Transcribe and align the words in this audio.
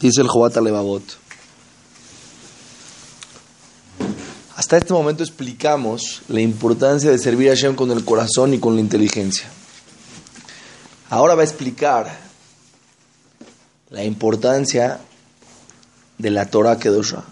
Dice 0.00 0.20
el 0.20 0.28
Jobat 0.28 0.56
Levavot. 0.56 1.02
Hasta 4.56 4.76
este 4.76 4.92
momento 4.92 5.22
explicamos 5.22 6.22
la 6.28 6.40
importancia 6.40 7.10
de 7.10 7.18
servir 7.18 7.50
a 7.50 7.54
Hashem 7.54 7.74
con 7.74 7.90
el 7.90 8.04
corazón 8.04 8.54
y 8.54 8.58
con 8.58 8.74
la 8.74 8.80
inteligencia. 8.80 9.48
Ahora 11.10 11.34
va 11.34 11.42
a 11.42 11.44
explicar 11.44 12.18
la 13.90 14.04
importancia 14.04 15.00
de 16.18 16.30
la 16.30 16.46
Torah 16.46 16.78
Kedosha. 16.78 17.24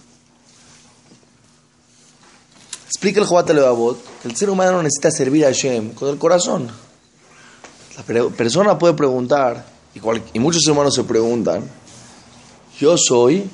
Explica 2.86 3.20
el 3.20 3.26
Jobat 3.26 3.50
Levavot 3.50 4.20
que 4.20 4.28
el 4.28 4.36
ser 4.36 4.50
humano 4.50 4.82
necesita 4.82 5.10
servir 5.10 5.44
a 5.46 5.48
Hashem 5.48 5.94
con 5.94 6.08
el 6.08 6.18
corazón. 6.18 6.68
La 7.96 8.28
persona 8.30 8.78
puede 8.78 8.94
preguntar, 8.94 9.64
y, 9.94 10.00
y 10.34 10.38
muchos 10.40 10.66
humanos 10.66 10.94
se 10.94 11.04
preguntan, 11.04 11.81
yo 12.82 12.96
soy 12.98 13.48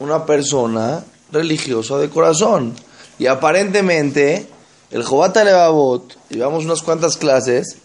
una 0.00 0.26
persona 0.26 1.04
religiosa 1.30 1.96
de 1.98 2.10
corazón. 2.10 2.74
Y 3.20 3.26
aparentemente, 3.26 4.48
el 4.90 5.04
Jobata 5.04 5.44
Levavot, 5.44 6.18
llevamos 6.28 6.64
unas 6.64 6.82
cuantas 6.82 7.16
clases, 7.16 7.76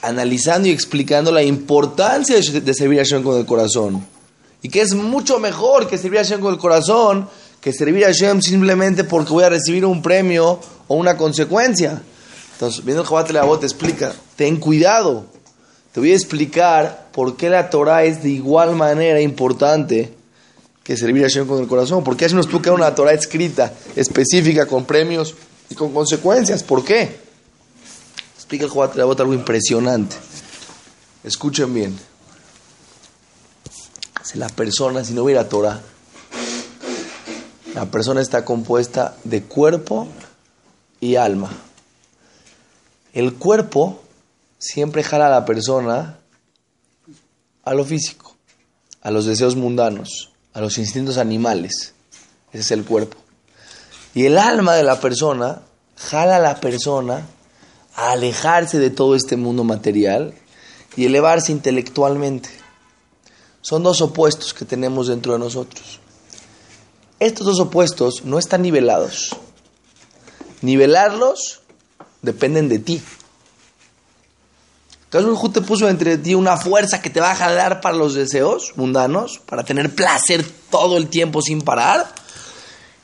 analizando 0.00 0.66
y 0.66 0.70
explicando 0.70 1.30
la 1.30 1.42
importancia 1.42 2.36
de 2.36 2.74
servir 2.74 3.00
a 3.00 3.02
Hashem 3.02 3.22
con 3.22 3.36
el 3.36 3.44
corazón. 3.44 4.06
Y 4.62 4.70
que 4.70 4.80
es 4.80 4.94
mucho 4.94 5.38
mejor 5.40 5.86
que 5.86 5.98
servir 5.98 6.20
a 6.20 6.22
Hashem 6.22 6.40
con 6.40 6.54
el 6.54 6.58
corazón 6.58 7.28
que 7.60 7.74
servir 7.74 8.04
a 8.04 8.06
Hashem 8.06 8.40
simplemente 8.40 9.04
porque 9.04 9.32
voy 9.32 9.44
a 9.44 9.50
recibir 9.50 9.84
un 9.84 10.00
premio 10.00 10.58
o 10.86 10.94
una 10.94 11.18
consecuencia. 11.18 12.00
Entonces, 12.54 12.82
viendo 12.82 13.02
el 13.02 13.06
Jobat 13.08 13.30
Levavot, 13.30 13.62
explica, 13.62 14.14
ten 14.36 14.56
cuidado. 14.56 15.26
Te 15.92 16.00
voy 16.00 16.12
a 16.12 16.14
explicar 16.14 17.08
por 17.12 17.36
qué 17.36 17.48
la 17.48 17.70
Torah 17.70 18.04
es 18.04 18.22
de 18.22 18.30
igual 18.30 18.76
manera 18.76 19.20
importante 19.20 20.12
que 20.84 20.96
servir 20.96 21.24
a 21.24 21.28
Hashem 21.28 21.46
con 21.46 21.60
el 21.60 21.68
corazón. 21.68 22.04
¿Por 22.04 22.16
qué 22.16 22.24
Hashem 22.24 22.36
nos 22.36 22.46
explica 22.46 22.72
una 22.72 22.94
Torah 22.94 23.12
escrita, 23.12 23.72
específica, 23.96 24.66
con 24.66 24.84
premios 24.84 25.34
y 25.70 25.74
con 25.74 25.92
consecuencias? 25.92 26.62
¿Por 26.62 26.84
qué? 26.84 27.16
Explica 28.36 28.64
el 28.64 28.70
Jobat 28.70 28.94
Levavot 28.94 29.20
algo 29.20 29.34
impresionante. 29.34 30.16
Escuchen 31.24 31.74
bien. 31.74 31.98
Si 34.22 34.38
la 34.38 34.48
persona, 34.48 35.04
si 35.04 35.14
no 35.14 35.24
hubiera 35.24 35.48
Torah, 35.48 35.80
la 37.74 37.86
persona 37.86 38.20
está 38.20 38.44
compuesta 38.44 39.16
de 39.24 39.42
cuerpo 39.42 40.08
y 41.00 41.16
alma. 41.16 41.50
El 43.12 43.34
cuerpo 43.34 44.02
siempre 44.58 45.02
jala 45.02 45.26
a 45.26 45.30
la 45.30 45.44
persona 45.44 46.18
a 47.64 47.74
lo 47.74 47.84
físico, 47.84 48.36
a 49.02 49.10
los 49.10 49.26
deseos 49.26 49.56
mundanos, 49.56 50.32
a 50.54 50.60
los 50.60 50.78
instintos 50.78 51.18
animales. 51.18 51.94
Ese 52.50 52.60
es 52.60 52.70
el 52.70 52.84
cuerpo. 52.84 53.16
Y 54.14 54.24
el 54.26 54.38
alma 54.38 54.74
de 54.74 54.82
la 54.82 55.00
persona 55.00 55.62
jala 55.96 56.36
a 56.36 56.40
la 56.40 56.60
persona 56.60 57.26
a 57.94 58.12
alejarse 58.12 58.78
de 58.78 58.90
todo 58.90 59.14
este 59.14 59.36
mundo 59.36 59.64
material 59.64 60.34
y 60.96 61.04
elevarse 61.04 61.52
intelectualmente. 61.52 62.48
Son 63.60 63.82
dos 63.82 64.00
opuestos 64.00 64.54
que 64.54 64.64
tenemos 64.64 65.08
dentro 65.08 65.34
de 65.34 65.38
nosotros. 65.38 66.00
Estos 67.20 67.46
dos 67.46 67.60
opuestos 67.60 68.24
no 68.24 68.38
están 68.38 68.62
nivelados. 68.62 69.36
Nivelarlos 70.62 71.60
dependen 72.22 72.68
de 72.68 72.78
ti. 72.78 73.02
Entonces 75.10 75.52
te 75.52 75.60
puso 75.62 75.88
entre 75.88 76.18
ti 76.18 76.34
una 76.34 76.58
fuerza 76.58 77.00
que 77.00 77.08
te 77.08 77.20
va 77.20 77.30
a 77.30 77.34
jalar 77.34 77.80
para 77.80 77.96
los 77.96 78.12
deseos 78.12 78.74
mundanos, 78.76 79.40
para 79.46 79.64
tener 79.64 79.94
placer 79.94 80.44
todo 80.70 80.98
el 80.98 81.08
tiempo 81.08 81.40
sin 81.40 81.62
parar. 81.62 82.12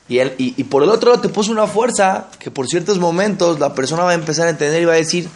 Y, 0.07 0.19
y, 0.37 0.63
por 0.65 0.83
el 0.83 0.89
otro 0.89 1.09
lado 1.09 1.21
te 1.23 1.29
puso 1.29 1.51
una 1.51 1.65
fuerza 1.65 2.27
que 2.37 2.51
por 2.51 2.67
ciertos 2.67 2.99
momentos 2.99 3.59
la 3.59 3.73
persona 3.73 4.03
va 4.03 4.11
a 4.11 4.13
empezar 4.13 4.45
a 4.45 4.51
entender 4.51 4.83
y 4.83 4.85
va 4.85 4.93
a 4.93 4.97
decir, 4.97 5.27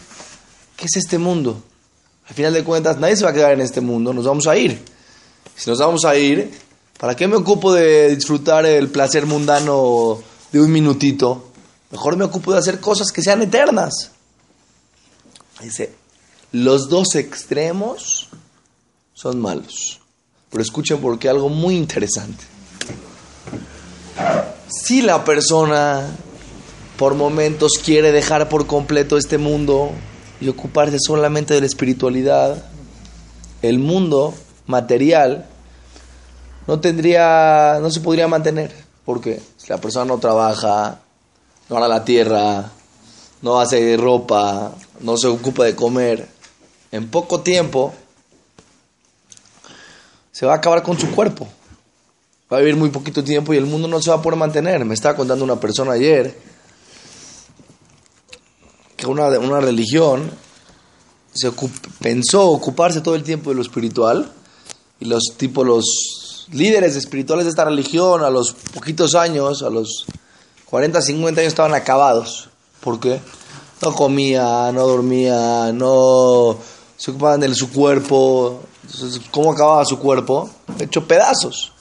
¿qué 0.78 0.86
es 0.86 0.96
este 0.96 1.18
mundo? 1.18 1.60
Al 2.28 2.36
final 2.36 2.54
de 2.54 2.64
cuentas 2.64 3.00
nadie 3.00 3.16
se 3.16 3.24
va 3.24 3.32
a 3.32 3.34
quedar 3.34 3.54
en 3.54 3.62
este 3.62 3.82
mundo, 3.82 4.14
nos 4.14 4.26
vamos 4.26 4.46
a 4.46 4.56
ir. 4.56 4.80
Si 5.56 5.72
nos 5.72 5.80
vamos 5.80 6.06
a 6.06 6.16
ir, 6.16 6.52
¿para 7.00 7.16
qué 7.16 7.28
me 7.28 7.36
ocupo 7.36 7.74
de 7.74 8.16
disfrutar 8.16 8.68
el 8.68 8.90
placer 8.90 9.26
mundano 9.26 10.20
de 10.52 10.62
un 10.62 10.72
minutito? 10.72 11.50
Mejor 11.90 12.16
me 12.16 12.26
ocupo 12.26 12.54
de 12.54 12.60
hacer 12.60 12.80
cosas 12.80 13.12
que 13.12 13.24
sean 13.24 13.42
eternas. 13.42 14.12
Dice, 15.64 15.99
los 16.52 16.90
dos 16.90 17.16
extremos 17.16 18.30
son 19.14 19.40
malos. 19.40 20.00
Pero 20.50 20.64
escuchen 20.64 21.00
porque 21.00 21.30
algo 21.30 21.50
muy 21.50 21.76
interesante. 21.76 22.44
Si 24.68 25.02
la 25.02 25.24
persona 25.24 26.10
por 26.98 27.16
momentos 27.16 27.74
quiere 27.84 28.12
dejar 28.12 28.50
por 28.50 28.68
completo 28.68 29.18
este 29.18 29.38
mundo 29.38 29.92
y 30.42 30.50
ocuparse 30.50 30.98
solamente 31.00 31.54
de 31.54 31.62
la 31.62 31.66
espiritualidad, 31.66 32.66
el 33.62 33.80
mundo 33.80 34.34
material 34.66 35.46
no 36.68 36.80
tendría, 36.80 37.80
no 37.82 37.90
se 37.90 38.02
podría 38.02 38.28
mantener. 38.28 38.74
Porque 39.06 39.42
si 39.58 39.70
la 39.70 39.80
persona 39.80 40.06
no 40.06 40.20
trabaja, 40.20 41.00
no 41.70 41.78
hará 41.78 41.88
la 41.88 42.04
tierra, 42.06 42.72
no 43.42 43.60
hace 43.60 43.96
ropa, 43.98 44.74
no 45.00 45.18
se 45.18 45.28
ocupa 45.28 45.64
de 45.64 45.76
comer, 45.76 46.28
en 46.92 47.10
poco 47.10 47.42
tiempo 47.42 47.94
se 50.32 50.46
va 50.46 50.54
a 50.54 50.56
acabar 50.58 50.84
con 50.84 50.98
su 50.98 51.12
cuerpo. 51.12 51.48
Va 52.52 52.58
a 52.58 52.60
vivir 52.62 52.76
muy 52.76 52.90
poquito 52.90 53.24
tiempo 53.24 53.54
y 53.54 53.58
el 53.58 53.66
mundo 53.66 53.88
no 53.88 54.02
se 54.02 54.10
va 54.10 54.18
a 54.18 54.22
poder 54.22 54.40
mantener. 54.40 54.84
Me 54.86 54.94
estaba 54.94 55.16
contando 55.16 55.44
una 55.44 55.60
persona 55.60 55.92
ayer 55.92 56.36
que 58.96 59.06
una, 59.06 59.28
una 59.40 59.60
religión 59.60 60.32
pensó 62.02 62.50
ocuparse 62.50 63.02
todo 63.02 63.16
el 63.16 63.24
tiempo 63.24 63.50
de 63.50 63.56
lo 63.56 63.62
espiritual 63.62 64.32
y 65.00 65.06
los 65.06 65.36
tipos, 65.38 65.66
los 65.66 66.48
líderes 66.52 66.96
espirituales 66.96 67.46
de 67.46 67.52
esta 67.52 67.66
religión 67.66 68.24
a 68.24 68.30
los 68.30 68.54
poquitos 68.54 69.16
años, 69.16 69.62
a 69.62 69.70
los 69.70 70.06
40, 70.66 71.02
50 71.02 71.42
años 71.42 71.52
estaban 71.52 71.74
acabados. 71.74 72.50
¿Por 72.82 73.00
qué? 73.00 73.20
No 73.82 73.94
comía, 73.94 74.72
no 74.72 74.88
dormía, 74.88 75.72
no 75.72 76.58
se 77.00 77.12
ocupaban 77.12 77.40
de 77.40 77.56
su 77.56 77.72
cuerpo. 77.72 78.62
¿Cómo 79.32 79.54
acababa 79.54 79.86
su 79.86 79.98
cuerpo? 79.98 80.50
Hecho 80.78 81.08
pedazos. 81.08 81.72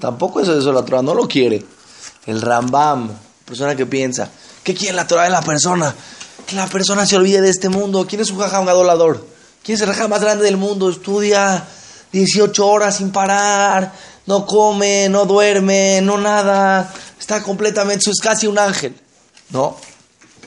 Tampoco 0.00 0.40
eso, 0.40 0.58
eso 0.58 0.72
la 0.72 0.84
Torah 0.84 1.02
no 1.02 1.14
lo 1.14 1.28
quiere. 1.28 1.64
El 2.26 2.42
Rambam, 2.42 3.10
persona 3.44 3.76
que 3.76 3.86
piensa, 3.86 4.28
¿qué 4.64 4.74
quiere 4.74 4.94
la 4.94 5.06
Torah 5.06 5.24
de 5.24 5.30
la 5.30 5.40
persona? 5.40 5.94
Que 6.44 6.56
la 6.56 6.66
persona 6.66 7.06
se 7.06 7.16
olvide 7.16 7.40
de 7.40 7.48
este 7.48 7.68
mundo. 7.68 8.06
¿Quién 8.08 8.20
es 8.20 8.30
un 8.30 8.38
jajam 8.38 8.66
gadolador? 8.66 9.24
¿Quién 9.62 9.76
es 9.76 9.82
el 9.82 9.88
jajam 9.88 10.10
más 10.10 10.20
grande 10.20 10.44
del 10.44 10.56
mundo? 10.56 10.90
Estudia 10.90 11.64
18 12.10 12.66
horas 12.66 12.96
sin 12.96 13.12
parar, 13.12 13.92
no 14.26 14.44
come, 14.46 15.08
no 15.08 15.26
duerme, 15.26 16.00
no 16.02 16.18
nada. 16.18 16.92
Está 17.20 17.40
completamente, 17.44 18.10
es 18.10 18.20
casi 18.20 18.48
un 18.48 18.58
ángel. 18.58 18.96
No, 19.50 19.76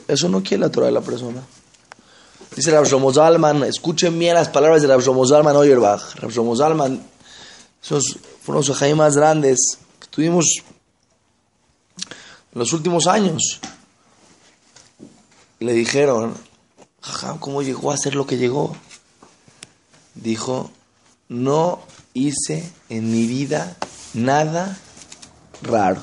eso 0.09 0.27
no 0.27 0.43
quiere 0.43 0.59
la 0.59 0.69
Torah 0.69 0.87
de 0.87 0.91
la 0.91 1.01
persona. 1.01 1.41
Dice 2.55 2.69
Rav 2.69 2.85
Shlomo 2.85 3.13
Zalman, 3.13 3.63
escuchen 3.63 4.19
bien 4.19 4.35
las 4.35 4.49
palabras 4.49 4.81
de 4.81 4.89
Rav 4.89 4.99
Shlomo 5.01 5.25
Zalman 5.25 5.55
Oyerbach. 5.55 6.15
Rav 6.15 6.31
Shlomo 6.31 6.53
Zalman, 6.57 7.01
esos 7.81 8.17
fueron 8.43 8.59
los 8.59 8.69
ajaim 8.69 8.97
más 8.97 9.15
grandes 9.15 9.77
que 9.99 10.07
tuvimos 10.07 10.45
en 12.53 12.59
los 12.59 12.73
últimos 12.73 13.07
años. 13.07 13.61
Le 15.59 15.71
dijeron, 15.71 16.35
¿cómo 17.39 17.61
llegó 17.61 17.91
a 17.91 17.97
ser 17.97 18.15
lo 18.15 18.27
que 18.27 18.37
llegó? 18.37 18.75
Dijo, 20.15 20.71
no 21.29 21.79
hice 22.13 22.69
en 22.89 23.13
mi 23.13 23.27
vida 23.27 23.77
nada 24.13 24.77
raro. 25.61 26.01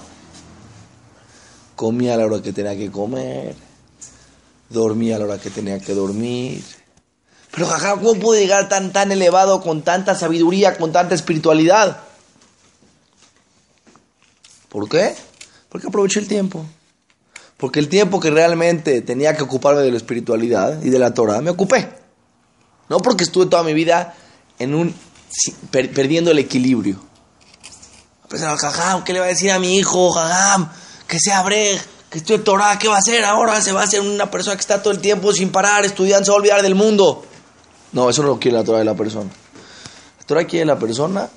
Comía 1.76 2.16
la 2.16 2.24
hora 2.24 2.40
que 2.40 2.54
tenía 2.54 2.74
que 2.74 2.90
comer, 2.90 3.54
dormía 4.68 5.16
a 5.16 5.18
la 5.18 5.24
hora 5.24 5.38
que 5.38 5.50
tenía 5.50 5.78
que 5.80 5.94
dormir. 5.94 6.64
Pero 7.50 7.66
jaja, 7.66 7.94
¿cómo 7.94 8.14
pude 8.14 8.40
llegar 8.40 8.68
tan, 8.68 8.92
tan 8.92 9.10
elevado, 9.10 9.60
con 9.62 9.82
tanta 9.82 10.14
sabiduría, 10.14 10.76
con 10.76 10.92
tanta 10.92 11.14
espiritualidad? 11.14 12.00
¿Por 14.68 14.88
qué? 14.88 15.14
Porque 15.68 15.86
aproveché 15.86 16.20
el 16.20 16.28
tiempo. 16.28 16.64
Porque 17.56 17.80
el 17.80 17.88
tiempo 17.88 18.20
que 18.20 18.30
realmente 18.30 19.00
tenía 19.02 19.36
que 19.36 19.42
ocuparme 19.42 19.80
de 19.80 19.90
la 19.90 19.96
espiritualidad 19.96 20.82
y 20.82 20.90
de 20.90 20.98
la 20.98 21.14
Torah, 21.14 21.40
me 21.40 21.50
ocupé. 21.50 21.88
No 22.88 22.98
porque 22.98 23.24
estuve 23.24 23.46
toda 23.46 23.62
mi 23.62 23.74
vida 23.74 24.14
en 24.58 24.74
un, 24.74 24.94
perdiendo 25.70 26.30
el 26.30 26.38
equilibrio. 26.38 27.00
Jajam, 28.30 29.04
¿qué 29.04 29.12
le 29.12 29.20
va 29.20 29.26
a 29.26 29.28
decir 29.28 29.50
a 29.50 29.58
mi 29.58 29.76
hijo? 29.76 30.10
Jajam, 30.10 30.70
que 31.06 31.18
sea 31.18 31.42
brej 31.42 31.80
que 32.10 32.18
estoy 32.18 32.38
Torah, 32.38 32.78
¿qué 32.78 32.88
va 32.88 32.96
a 32.96 32.98
hacer 32.98 33.24
ahora? 33.24 33.60
Se 33.60 33.72
va 33.72 33.82
a 33.82 33.84
hacer 33.84 34.00
una 34.00 34.30
persona 34.30 34.56
que 34.56 34.60
está 34.60 34.82
todo 34.82 34.92
el 34.92 35.00
tiempo 35.00 35.32
sin 35.32 35.50
parar, 35.50 35.84
estudiando, 35.84 36.24
se 36.24 36.30
va 36.30 36.36
a 36.36 36.40
olvidar 36.40 36.62
del 36.62 36.74
mundo. 36.74 37.24
No, 37.92 38.08
eso 38.08 38.22
no 38.22 38.28
lo 38.28 38.38
quiere 38.38 38.56
la 38.56 38.64
Torah 38.64 38.78
de 38.78 38.84
la 38.84 38.94
persona. 38.94 39.30
La 40.18 40.24
Torah 40.24 40.44
quiere 40.44 40.64
la 40.64 40.78
persona 40.78 41.28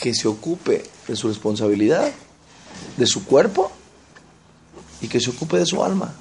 que 0.00 0.14
se 0.14 0.28
ocupe 0.28 0.84
de 1.08 1.16
su 1.16 1.28
responsabilidad, 1.28 2.10
de 2.96 3.06
su 3.06 3.24
cuerpo 3.24 3.70
y 5.00 5.08
que 5.08 5.20
se 5.20 5.30
ocupe 5.30 5.58
de 5.58 5.66
su 5.66 5.82
alma. 5.82 6.14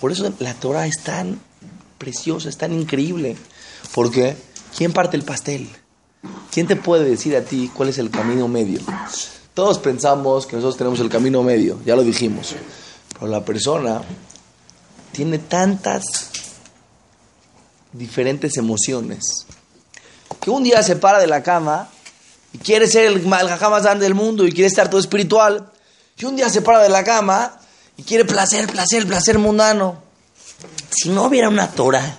Por 0.00 0.12
eso 0.12 0.32
la 0.38 0.54
Torah 0.54 0.86
es 0.86 1.02
tan 1.02 1.40
preciosa, 1.98 2.48
es 2.48 2.56
tan 2.56 2.72
increíble. 2.72 3.36
Porque, 3.94 4.36
¿quién 4.76 4.92
parte 4.92 5.16
el 5.16 5.22
pastel? 5.22 5.68
¿Quién 6.52 6.66
te 6.66 6.76
puede 6.76 7.04
decir 7.04 7.36
a 7.36 7.42
ti 7.42 7.70
cuál 7.74 7.88
es 7.88 7.98
el 7.98 8.10
camino 8.10 8.48
medio? 8.48 8.80
Todos 9.54 9.78
pensamos 9.78 10.46
que 10.46 10.56
nosotros 10.56 10.76
tenemos 10.76 11.00
el 11.00 11.08
camino 11.08 11.42
medio, 11.42 11.78
ya 11.84 11.94
lo 11.94 12.02
dijimos. 12.02 12.54
Pero 13.22 13.30
la 13.30 13.44
persona 13.44 14.02
tiene 15.12 15.38
tantas 15.38 16.02
diferentes 17.92 18.56
emociones 18.56 19.46
que 20.40 20.50
un 20.50 20.64
día 20.64 20.82
se 20.82 20.96
para 20.96 21.20
de 21.20 21.28
la 21.28 21.40
cama 21.40 21.88
y 22.52 22.58
quiere 22.58 22.88
ser 22.88 23.06
el, 23.06 23.18
el 23.18 23.26
más 23.28 23.82
grande 23.84 24.06
del 24.06 24.16
mundo 24.16 24.44
y 24.44 24.50
quiere 24.50 24.66
estar 24.66 24.90
todo 24.90 24.98
espiritual. 24.98 25.70
Y 26.18 26.24
un 26.24 26.34
día 26.34 26.50
se 26.50 26.62
para 26.62 26.82
de 26.82 26.88
la 26.88 27.04
cama 27.04 27.60
y 27.96 28.02
quiere 28.02 28.24
placer, 28.24 28.66
placer, 28.66 29.06
placer 29.06 29.38
mundano. 29.38 30.02
Si 30.90 31.08
no 31.08 31.26
hubiera 31.26 31.48
una 31.48 31.70
Torah, 31.70 32.18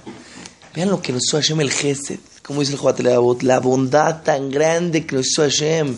vean 0.74 0.90
lo 0.90 1.02
que 1.02 1.12
nos 1.12 1.24
hizo 1.28 1.36
Hashem 1.36 1.60
el 1.60 1.72
Gesed, 1.72 2.20
como 2.44 2.62
dice 2.62 2.72
el 2.72 2.80
Joatelabot, 2.80 3.44
la 3.44 3.60
bondad 3.60 4.24
tan 4.24 4.50
grande 4.50 5.06
que 5.06 5.18
nos 5.18 5.28
hizo 5.28 5.42
Hashem, 5.42 5.98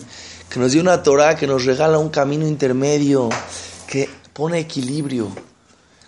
que 0.50 0.58
nos 0.58 0.72
dio 0.72 0.80
una 0.80 1.04
Torah 1.04 1.36
que 1.36 1.46
nos 1.46 1.64
regala 1.64 1.96
un 1.98 2.08
camino 2.08 2.44
intermedio, 2.44 3.28
que 3.86 4.25
pone 4.36 4.58
equilibrio. 4.58 5.30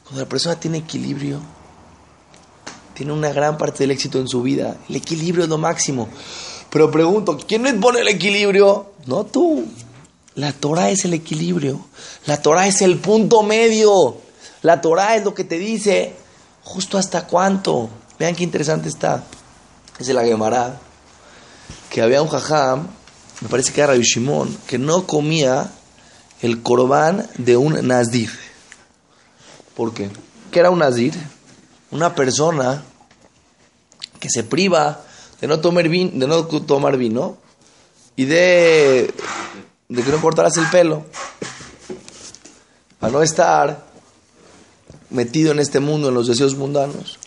Cuando 0.05 0.21
la 0.21 0.29
persona 0.29 0.61
tiene 0.61 0.79
equilibrio, 0.79 1.41
tiene 2.93 3.13
una 3.13 3.33
gran 3.33 3.57
parte 3.57 3.79
del 3.79 3.93
éxito 3.93 4.21
en 4.21 4.29
su 4.29 4.43
vida. 4.43 4.77
El 4.89 4.97
equilibrio 4.97 5.45
es 5.45 5.51
lo 5.51 5.57
máximo. 5.57 6.09
Pero 6.69 6.91
pregunto, 6.91 7.39
¿quién 7.39 7.63
le 7.63 7.73
pone 7.75 8.01
el 8.01 8.09
equilibrio? 8.09 8.93
No 9.07 9.25
tú. 9.25 9.65
La 10.35 10.53
Torah 10.53 10.91
es 10.91 11.07
el 11.07 11.15
equilibrio. 11.15 11.81
La 12.27 12.43
Torah 12.43 12.67
es 12.67 12.83
el 12.83 12.99
punto 12.99 13.43
medio. 13.43 14.19
La 14.61 14.83
Torah 14.83 15.17
es 15.17 15.25
lo 15.25 15.33
que 15.33 15.45
te 15.45 15.59
dice 15.59 16.15
justo 16.65 16.99
hasta 16.99 17.27
cuánto. 17.27 17.89
Vean 18.19 18.37
qué 18.37 18.45
interesante 18.45 18.91
está. 18.91 19.25
Es 19.99 20.07
de 20.07 20.13
la 20.13 20.25
Gemara. 20.25 20.79
Que 21.89 22.03
había 22.03 22.21
un 22.21 22.29
jajam, 22.29 22.89
me 23.41 23.49
parece 23.49 23.73
que 23.73 23.81
era 23.81 23.93
Rabbi 23.93 24.05
Shimon, 24.05 24.59
que 24.67 24.77
no 24.77 25.07
comía 25.07 25.71
el 26.41 26.63
corbán 26.63 27.29
de 27.39 27.57
un 27.57 27.87
nazir. 27.87 28.31
¿Por 29.77 29.93
qué? 29.93 30.11
¿Qué 30.51 30.61
era 30.61 30.71
un 30.71 30.79
nazir? 30.79 31.15
Una 31.91 32.15
persona 32.15 32.85
que 34.21 34.29
se 34.31 34.45
priva 34.45 35.05
de 35.41 35.47
no 35.47 35.61
tomar 35.61 35.89
vino, 35.89 36.11
de 36.15 36.27
no 36.27 36.45
tomar 36.45 36.97
vino 36.97 37.37
y 38.17 38.25
de, 38.25 39.13
de 39.89 40.03
que 40.03 40.11
no 40.11 40.21
cortaras 40.21 40.57
el 40.57 40.69
pelo. 40.69 41.05
A 43.01 43.09
no 43.09 43.23
estar 43.23 43.87
metido 45.11 45.53
en 45.53 45.61
este 45.61 45.81
mundo, 45.81 46.09
en 46.09 46.15
los 46.15 46.27
deseos 46.27 46.57
mundanos. 46.57 47.19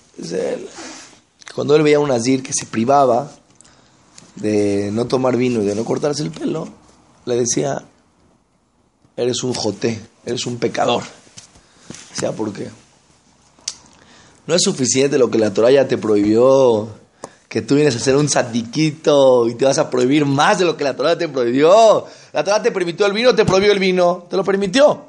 Cuando 1.56 1.76
él 1.76 1.84
veía 1.84 1.98
a 1.98 2.02
un 2.02 2.10
nazir 2.10 2.44
que 2.44 2.54
se 2.54 2.66
privaba 2.66 3.32
de 4.36 4.90
no 4.92 5.08
tomar 5.08 5.38
vino 5.38 5.62
y 5.62 5.66
de 5.66 5.76
no 5.76 5.86
cortarse 5.86 6.24
el 6.24 6.32
pelo, 6.32 6.68
le 7.26 7.36
decía, 7.36 7.84
eres 9.22 9.44
un 9.44 9.54
joté, 9.54 10.00
eres 10.26 10.46
un 10.46 10.58
pecador. 10.58 11.04
sea, 12.14 12.32
¿por 12.32 12.52
qué? 12.54 12.70
No 14.48 14.56
es 14.56 14.62
suficiente 14.64 15.18
lo 15.18 15.30
que 15.30 15.38
la 15.38 15.54
Torah 15.54 15.72
ya 15.72 15.88
te 15.88 15.98
prohibió, 15.98 16.90
que 17.48 17.62
tú 17.62 17.76
vienes 17.76 17.96
a 17.96 18.00
ser 18.00 18.16
un 18.16 18.30
sadiquito 18.30 19.48
y 19.48 19.56
te 19.56 19.66
vas 19.66 19.78
a 19.78 19.90
prohibir 19.90 20.26
más 20.26 20.60
de 20.60 20.66
lo 20.66 20.78
que 20.78 20.84
la 20.84 20.96
Torah 20.96 21.18
te 21.18 21.28
prohibió. 21.28 22.06
La 22.34 22.44
Torah 22.44 22.62
te 22.62 22.72
permitió 22.72 23.06
el 23.06 23.14
vino, 23.14 23.36
te 23.36 23.46
prohibió 23.46 23.72
el 23.72 23.80
vino, 23.80 24.26
te 24.30 24.38
lo 24.38 24.44
permitió. 24.44 25.06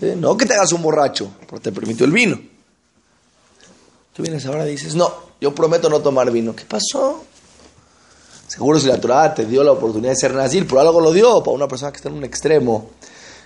¿Eh? 0.00 0.14
No 0.16 0.36
que 0.36 0.46
te 0.46 0.54
hagas 0.54 0.72
un 0.72 0.82
borracho, 0.82 1.30
pero 1.48 1.60
te 1.60 1.72
permitió 1.72 2.06
el 2.06 2.12
vino. 2.12 2.38
Tú 4.14 4.22
vienes 4.22 4.44
ahora 4.46 4.66
y 4.66 4.72
dices, 4.72 4.94
no, 4.94 5.12
yo 5.40 5.54
prometo 5.54 5.88
no 5.88 6.00
tomar 6.00 6.30
vino. 6.30 6.54
¿Qué 6.54 6.64
pasó? 6.64 7.24
Seguro 8.48 8.80
si 8.80 8.86
la 8.86 9.00
Torah 9.00 9.34
te 9.34 9.44
dio 9.44 9.62
la 9.62 9.72
oportunidad 9.72 10.12
de 10.12 10.16
ser 10.16 10.34
nazir, 10.34 10.66
por 10.66 10.78
algo 10.78 11.00
lo 11.00 11.12
dio, 11.12 11.40
para 11.42 11.54
una 11.54 11.68
persona 11.68 11.92
que 11.92 11.98
está 11.98 12.08
en 12.08 12.16
un 12.16 12.24
extremo, 12.24 12.88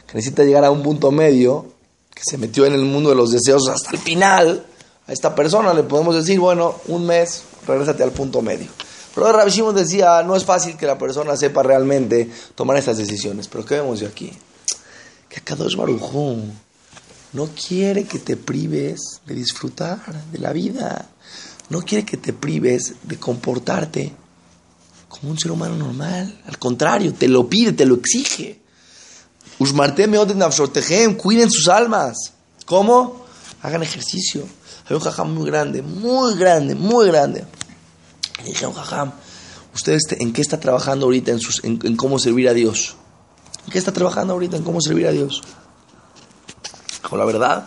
que 0.07 0.15
necesita 0.15 0.45
llegar 0.45 0.65
a 0.65 0.71
un 0.71 0.83
punto 0.83 1.11
medio, 1.11 1.67
que 2.15 2.23
se 2.25 2.39
metió 2.39 2.65
en 2.65 2.73
el 2.75 2.85
mundo 2.85 3.11
de 3.11 3.17
los 3.17 3.33
deseos 3.33 3.69
hasta 3.69 3.91
el 3.91 3.99
final, 3.99 4.65
a 5.07 5.13
esta 5.13 5.35
persona 5.35 5.75
le 5.75 5.83
podemos 5.83 6.15
decir, 6.15 6.39
bueno, 6.39 6.77
un 6.87 7.05
mes, 7.05 7.43
regrésate 7.67 8.05
al 8.05 8.13
punto 8.13 8.41
medio. 8.41 8.69
Pero 9.15 9.33
Rabbi 9.33 9.51
Shimon 9.51 9.75
decía, 9.75 10.23
no 10.23 10.37
es 10.37 10.45
fácil 10.45 10.77
que 10.77 10.87
la 10.87 10.97
persona 10.97 11.37
sepa 11.37 11.63
realmente 11.63 12.31
tomar 12.55 12.77
estas 12.77 12.97
decisiones. 12.97 13.49
Pero 13.49 13.65
¿qué 13.65 13.75
vemos 13.75 14.01
de 14.01 14.07
aquí? 14.07 14.33
Que 15.29 15.41
Kadosh 15.41 15.77
Baruj 15.77 16.39
no 17.33 17.49
quiere 17.49 18.05
que 18.05 18.19
te 18.19 18.37
prives 18.37 19.21
de 19.27 19.35
disfrutar 19.35 20.01
de 20.31 20.39
la 20.39 20.53
vida. 20.53 21.09
No 21.69 21.83
quiere 21.83 22.05
que 22.05 22.17
te 22.17 22.33
prives 22.33 22.95
de 23.03 23.19
comportarte 23.19 24.15
como 25.13 25.31
un 25.31 25.39
ser 25.39 25.53
humano 25.53 25.77
normal. 25.77 26.41
Al 26.47 26.59
contrario, 26.59 27.13
te 27.13 27.29
lo 27.29 27.47
pide, 27.47 27.73
te 27.73 27.85
lo 27.85 27.97
exige. 27.97 28.61
cuiden 31.15 31.51
sus 31.51 31.69
almas. 31.69 32.33
¿Cómo? 32.65 33.27
Hagan 33.61 33.83
ejercicio. 33.83 34.47
Hay 34.89 34.97
un 34.97 35.03
jajam 35.03 35.35
muy 35.35 35.47
grande, 35.47 35.83
muy 35.83 36.35
grande, 36.37 36.75
muy 36.75 37.07
grande. 37.09 37.45
Le 38.39 38.45
dije 38.45 38.65
a 38.65 38.69
un 38.69 38.75
jajam, 38.75 39.13
¿usted 39.75 39.93
este, 39.93 40.23
en 40.23 40.33
qué 40.33 40.41
está 40.41 40.59
trabajando 40.59 41.07
ahorita 41.07 41.31
en, 41.31 41.41
sus, 41.41 41.63
en, 41.63 41.97
cómo 41.97 42.19
servir 42.19 42.49
a 42.49 42.55
Dios? 42.55 42.97
¿En 43.67 43.73
qué 43.73 43.79
está 43.79 43.93
trabajando 43.93 44.33
ahorita 44.33 44.57
en 44.57 44.65
cómo 44.65 44.81
servir 44.81 45.07
a 45.07 45.13
Dios? 45.13 45.43
Con 47.09 47.19
la 47.19 47.27
verdad, 47.27 47.67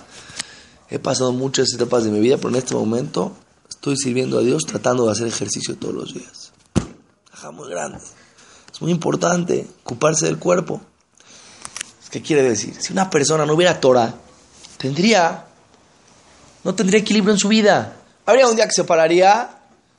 he 0.89 0.97
pasado 0.97 1.31
muchas 1.31 1.71
etapas 1.73 2.03
de 2.03 2.09
mi 2.09 2.19
vida, 2.19 2.37
pero 2.37 2.49
en 2.49 2.55
este 2.55 2.73
momento 2.73 3.33
estoy 3.69 3.95
sirviendo 3.97 4.39
a 4.39 4.41
Dios 4.41 4.63
tratando 4.65 5.05
de 5.05 5.11
hacer 5.11 5.27
ejercicio 5.27 5.77
todos 5.77 5.93
los 5.93 6.13
días. 6.13 6.44
Muy 7.51 7.69
grande. 7.69 7.99
Es 8.73 8.81
muy 8.81 8.91
importante 8.91 9.67
ocuparse 9.83 10.25
del 10.25 10.39
cuerpo. 10.39 10.81
¿Qué 12.09 12.21
quiere 12.21 12.43
decir? 12.43 12.75
Si 12.81 12.93
una 12.93 13.09
persona 13.09 13.45
no 13.45 13.53
hubiera 13.53 13.79
Torah, 13.79 14.13
tendría 14.77 15.45
no 16.65 16.73
tendría 16.73 16.99
equilibrio 16.99 17.31
en 17.31 17.39
su 17.39 17.47
vida. 17.47 17.93
Habría 18.25 18.47
un 18.47 18.55
día 18.55 18.65
que 18.65 18.73
se 18.73 18.83
pararía, 18.83 19.49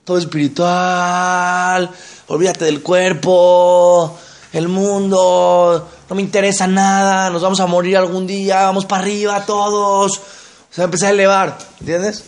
todo 0.04 0.18
espiritual, 0.18 1.88
olvídate 2.26 2.64
del 2.64 2.82
cuerpo, 2.82 4.18
el 4.52 4.66
mundo, 4.66 5.88
no 6.10 6.16
me 6.16 6.22
interesa 6.22 6.66
nada, 6.66 7.30
nos 7.30 7.42
vamos 7.42 7.60
a 7.60 7.66
morir 7.66 7.96
algún 7.96 8.26
día, 8.26 8.64
vamos 8.64 8.84
para 8.84 9.02
arriba 9.02 9.46
todos. 9.46 10.20
Se 10.70 10.80
va 10.80 10.84
a 10.84 10.86
empezar 10.86 11.10
a 11.10 11.12
elevar, 11.12 11.56
¿entiendes? 11.78 12.24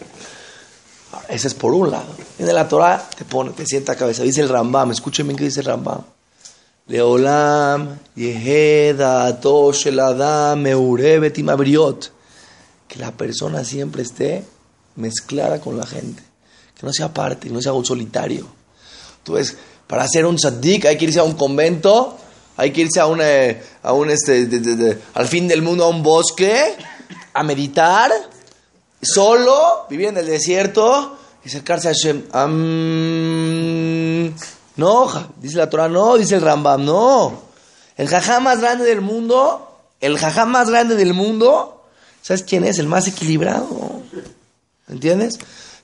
Ese 1.28 1.48
es 1.48 1.54
por 1.54 1.72
un 1.72 1.90
lado. 1.90 2.06
En 2.38 2.52
la 2.54 2.68
Torah 2.68 3.08
te 3.16 3.24
pone, 3.24 3.50
te 3.50 3.66
sienta 3.66 3.92
a 3.92 3.96
cabeza. 3.96 4.22
Dice 4.22 4.40
el 4.40 4.48
Rambam, 4.48 4.90
escuchen 4.90 5.26
bien 5.26 5.36
qué 5.36 5.44
dice 5.44 5.60
el 5.60 5.66
Rambam. 5.66 6.02
Leolam, 6.88 7.98
Yeheda, 8.16 9.26
Adam, 9.26 10.60
Meurevet 10.60 11.38
y 11.38 11.44
que 12.88 12.98
la 12.98 13.12
persona 13.12 13.62
siempre 13.62 14.02
esté 14.02 14.42
mezclada 14.96 15.60
con 15.60 15.76
la 15.76 15.86
gente, 15.86 16.22
que 16.78 16.86
no 16.86 16.92
sea 16.92 17.12
parte, 17.12 17.48
que 17.48 17.52
no 17.52 17.60
sea 17.60 17.74
un 17.74 17.84
solitario. 17.84 18.46
Tú 19.22 19.34
ves, 19.34 19.54
para 19.86 20.08
ser 20.08 20.24
un 20.24 20.38
saddik 20.38 20.86
hay 20.86 20.96
que 20.96 21.04
irse 21.04 21.18
a 21.18 21.24
un 21.24 21.34
convento, 21.34 22.16
hay 22.56 22.72
que 22.72 22.80
irse 22.80 23.00
a 23.00 23.06
un, 23.06 23.20
eh, 23.22 23.62
a 23.82 23.92
un 23.92 24.08
este, 24.10 24.98
al 25.12 25.28
fin 25.28 25.46
del 25.46 25.60
mundo, 25.60 25.84
a 25.84 25.88
un 25.88 26.02
bosque, 26.02 26.74
a 27.34 27.42
meditar, 27.42 28.10
solo, 29.02 29.86
vivir 29.88 30.08
en 30.08 30.18
el 30.18 30.26
desierto 30.26 31.18
y 31.44 31.48
acercarse 31.48 31.88
a 31.88 31.92
Hashem. 31.92 32.24
no, 34.76 35.28
dice 35.40 35.56
la 35.56 35.70
Torah, 35.70 35.88
no, 35.88 36.16
dice 36.16 36.36
el 36.36 36.42
Rambam, 36.42 36.84
no. 36.84 37.48
El 37.96 38.08
jajá 38.08 38.40
más 38.40 38.60
grande 38.60 38.84
del 38.84 39.00
mundo, 39.00 39.76
el 40.00 40.18
jajá 40.18 40.44
más 40.46 40.70
grande 40.70 40.94
del 40.94 41.14
mundo 41.14 41.78
¿Sabes 42.28 42.42
quién 42.42 42.64
es? 42.64 42.78
El 42.78 42.88
más 42.88 43.08
equilibrado. 43.08 44.02
¿Entiendes? 44.86 45.38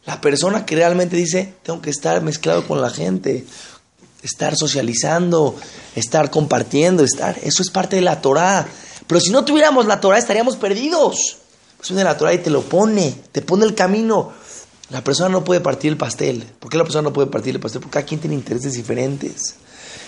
La 0.04 0.20
persona 0.20 0.66
que 0.66 0.76
realmente 0.76 1.16
dice, 1.16 1.54
tengo 1.62 1.80
que 1.80 1.88
estar 1.88 2.20
mezclado 2.20 2.66
con 2.68 2.82
la 2.82 2.90
gente, 2.90 3.46
estar 4.22 4.54
socializando, 4.54 5.54
estar 5.96 6.30
compartiendo, 6.30 7.02
estar... 7.02 7.38
Eso 7.42 7.62
es 7.62 7.70
parte 7.70 7.96
de 7.96 8.02
la 8.02 8.20
Torah. 8.20 8.66
Pero 9.06 9.20
si 9.20 9.30
no 9.30 9.46
tuviéramos 9.46 9.86
la 9.86 10.00
Torah 10.00 10.18
estaríamos 10.18 10.56
perdidos. 10.56 11.38
Viene 11.88 12.04
la 12.04 12.16
Torah 12.16 12.32
y 12.32 12.38
te 12.38 12.50
lo 12.50 12.62
pone, 12.62 13.14
te 13.30 13.42
pone 13.42 13.64
el 13.64 13.74
camino. 13.74 14.32
La 14.90 15.02
persona 15.02 15.28
no 15.28 15.44
puede 15.44 15.60
partir 15.60 15.90
el 15.90 15.98
pastel. 15.98 16.44
¿Por 16.58 16.70
qué 16.70 16.78
la 16.78 16.84
persona 16.84 17.02
no 17.02 17.12
puede 17.12 17.28
partir 17.28 17.54
el 17.54 17.60
pastel? 17.60 17.80
Porque 17.80 17.94
cada 17.94 18.06
quien 18.06 18.20
tiene 18.20 18.36
intereses 18.36 18.72
diferentes. 18.72 19.56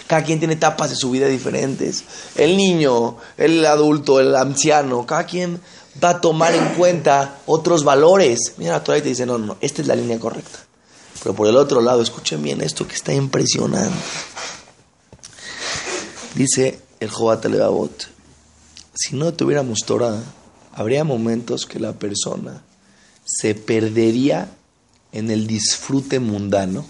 Cada 0.07 0.23
quien 0.23 0.39
tiene 0.39 0.55
etapas 0.55 0.91
de 0.91 0.97
su 0.97 1.11
vida 1.11 1.27
diferentes. 1.27 2.05
El 2.37 2.57
niño, 2.57 3.17
el 3.37 3.65
adulto, 3.67 4.21
el 4.21 4.35
anciano, 4.37 5.05
cada 5.05 5.27
quien 5.27 5.61
va 6.03 6.11
a 6.11 6.21
tomar 6.21 6.55
en 6.55 6.75
cuenta 6.75 7.39
otros 7.47 7.85
valores. 7.85 8.55
Mira, 8.59 8.73
la 8.73 8.85
Torah 8.85 9.03
te 9.03 9.09
dice, 9.09 9.27
no, 9.27 9.39
no, 9.39 9.57
esta 9.61 9.83
es 9.83 9.89
la 9.89 9.97
línea 9.97 10.19
correcta. 10.19 10.61
Pero 11.23 11.35
por 11.35 11.49
el 11.49 11.57
otro 11.57 11.81
lado, 11.81 12.03
escuchen 12.03 12.43
bien 12.43 12.61
esto 12.61 12.87
que 12.87 12.95
está 12.95 13.13
impresionante. 13.13 13.97
Dice 16.35 16.79
el 17.01 17.11
Jobat 17.11 17.45
Levavot, 17.47 18.09
si 18.95 19.17
no 19.17 19.33
tuviéramos 19.33 19.81
Torah, 19.87 20.23
habría 20.77 21.05
momentos 21.05 21.65
que 21.65 21.81
la 21.81 21.95
persona 21.95 22.63
se 23.25 23.55
perdería 23.55 24.51
en 25.11 25.31
el 25.31 25.47
disfrute 25.47 26.21
mundano. 26.21 26.87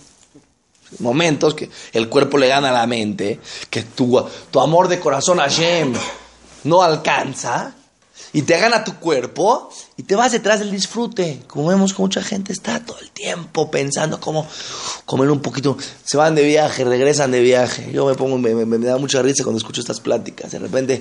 Momentos 0.98 1.54
que 1.54 1.70
el 1.92 2.08
cuerpo 2.08 2.36
le 2.36 2.48
gana 2.48 2.70
a 2.70 2.72
la 2.72 2.86
mente, 2.86 3.40
que 3.70 3.82
tu, 3.82 4.18
amor 4.58 4.88
de 4.88 5.00
corazón 5.00 5.40
a 5.40 5.44
Hashem 5.44 5.94
no 6.64 6.82
alcanza 6.82 7.74
y 8.32 8.42
te 8.42 8.58
gana 8.58 8.82
tu 8.82 8.96
cuerpo 8.96 9.70
y 9.96 10.02
te 10.02 10.16
vas 10.16 10.32
detrás 10.32 10.58
del 10.58 10.72
disfrute. 10.72 11.42
Como 11.46 11.68
vemos 11.68 11.94
que 11.94 12.02
mucha 12.02 12.22
gente 12.22 12.52
está 12.52 12.84
todo 12.84 12.98
el 13.00 13.10
tiempo 13.12 13.70
pensando 13.70 14.20
cómo 14.20 14.48
comer 15.04 15.30
un 15.30 15.40
poquito. 15.40 15.76
Se 16.04 16.16
van 16.16 16.34
de 16.34 16.42
viaje, 16.42 16.84
regresan 16.84 17.30
de 17.30 17.40
viaje. 17.40 17.92
Yo 17.92 18.06
me 18.06 18.14
pongo, 18.14 18.36
me, 18.36 18.54
me 18.54 18.78
da 18.78 18.98
mucha 18.98 19.22
risa 19.22 19.44
cuando 19.44 19.58
escucho 19.58 19.80
estas 19.80 20.00
pláticas. 20.00 20.50
De 20.50 20.58
repente 20.58 21.00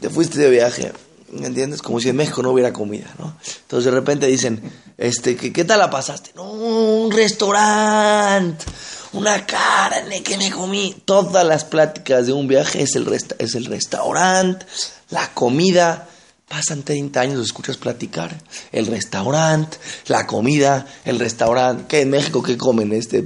te 0.00 0.10
fuiste 0.10 0.38
de 0.38 0.50
viaje 0.50 0.92
¿Me 1.11 1.11
entiendes? 1.32 1.82
Como 1.82 2.00
si 2.00 2.08
en 2.08 2.16
México 2.16 2.42
no 2.42 2.50
hubiera 2.50 2.72
comida, 2.72 3.14
¿no? 3.18 3.36
Entonces 3.62 3.86
de 3.86 3.90
repente 3.90 4.26
dicen, 4.26 4.62
este, 4.98 5.36
¿qué, 5.36 5.64
tal 5.64 5.78
la 5.78 5.90
pasaste? 5.90 6.32
No, 6.34 6.50
un 6.50 7.10
restaurante, 7.10 8.64
una 9.12 9.46
carne 9.46 10.22
que 10.22 10.36
me 10.36 10.50
comí. 10.50 11.02
Todas 11.04 11.46
las 11.46 11.64
pláticas 11.64 12.26
de 12.26 12.32
un 12.32 12.48
viaje 12.48 12.82
es 12.82 12.96
el, 12.96 13.08
es 13.38 13.54
el 13.54 13.64
restaurante, 13.64 14.66
la 15.10 15.32
comida. 15.32 16.08
Pasan 16.48 16.82
30 16.82 17.18
años, 17.18 17.42
escuchas 17.42 17.78
platicar. 17.78 18.36
El 18.72 18.86
restaurante, 18.86 19.78
la 20.08 20.26
comida, 20.26 20.86
el 21.06 21.18
restaurante. 21.18 21.84
¿Qué 21.88 22.02
en 22.02 22.10
México 22.10 22.42
qué 22.42 22.58
comen? 22.58 22.92
¿Este, 22.92 23.24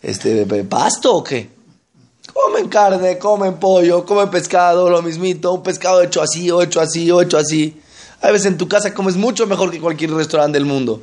este 0.00 0.46
pasto 0.64 1.16
o 1.16 1.24
qué? 1.24 1.57
Comen 2.32 2.68
carne, 2.68 3.18
comen 3.18 3.58
pollo, 3.58 4.04
comen 4.04 4.30
pescado, 4.30 4.88
lo 4.90 5.02
mismito, 5.02 5.52
un 5.52 5.62
pescado 5.62 6.02
hecho 6.02 6.22
así, 6.22 6.50
o 6.50 6.62
hecho 6.62 6.80
así, 6.80 7.10
o 7.10 7.20
hecho 7.20 7.38
así. 7.38 7.80
A 8.20 8.30
veces 8.30 8.46
en 8.46 8.58
tu 8.58 8.68
casa 8.68 8.92
comes 8.92 9.16
mucho 9.16 9.46
mejor 9.46 9.70
que 9.70 9.80
cualquier 9.80 10.12
restaurante 10.12 10.58
del 10.58 10.66
mundo. 10.66 11.00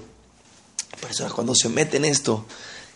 Eso 1.09 1.27
cuando 1.33 1.53
se 1.55 1.69
mete 1.69 1.97
en 1.97 2.05
esto, 2.05 2.45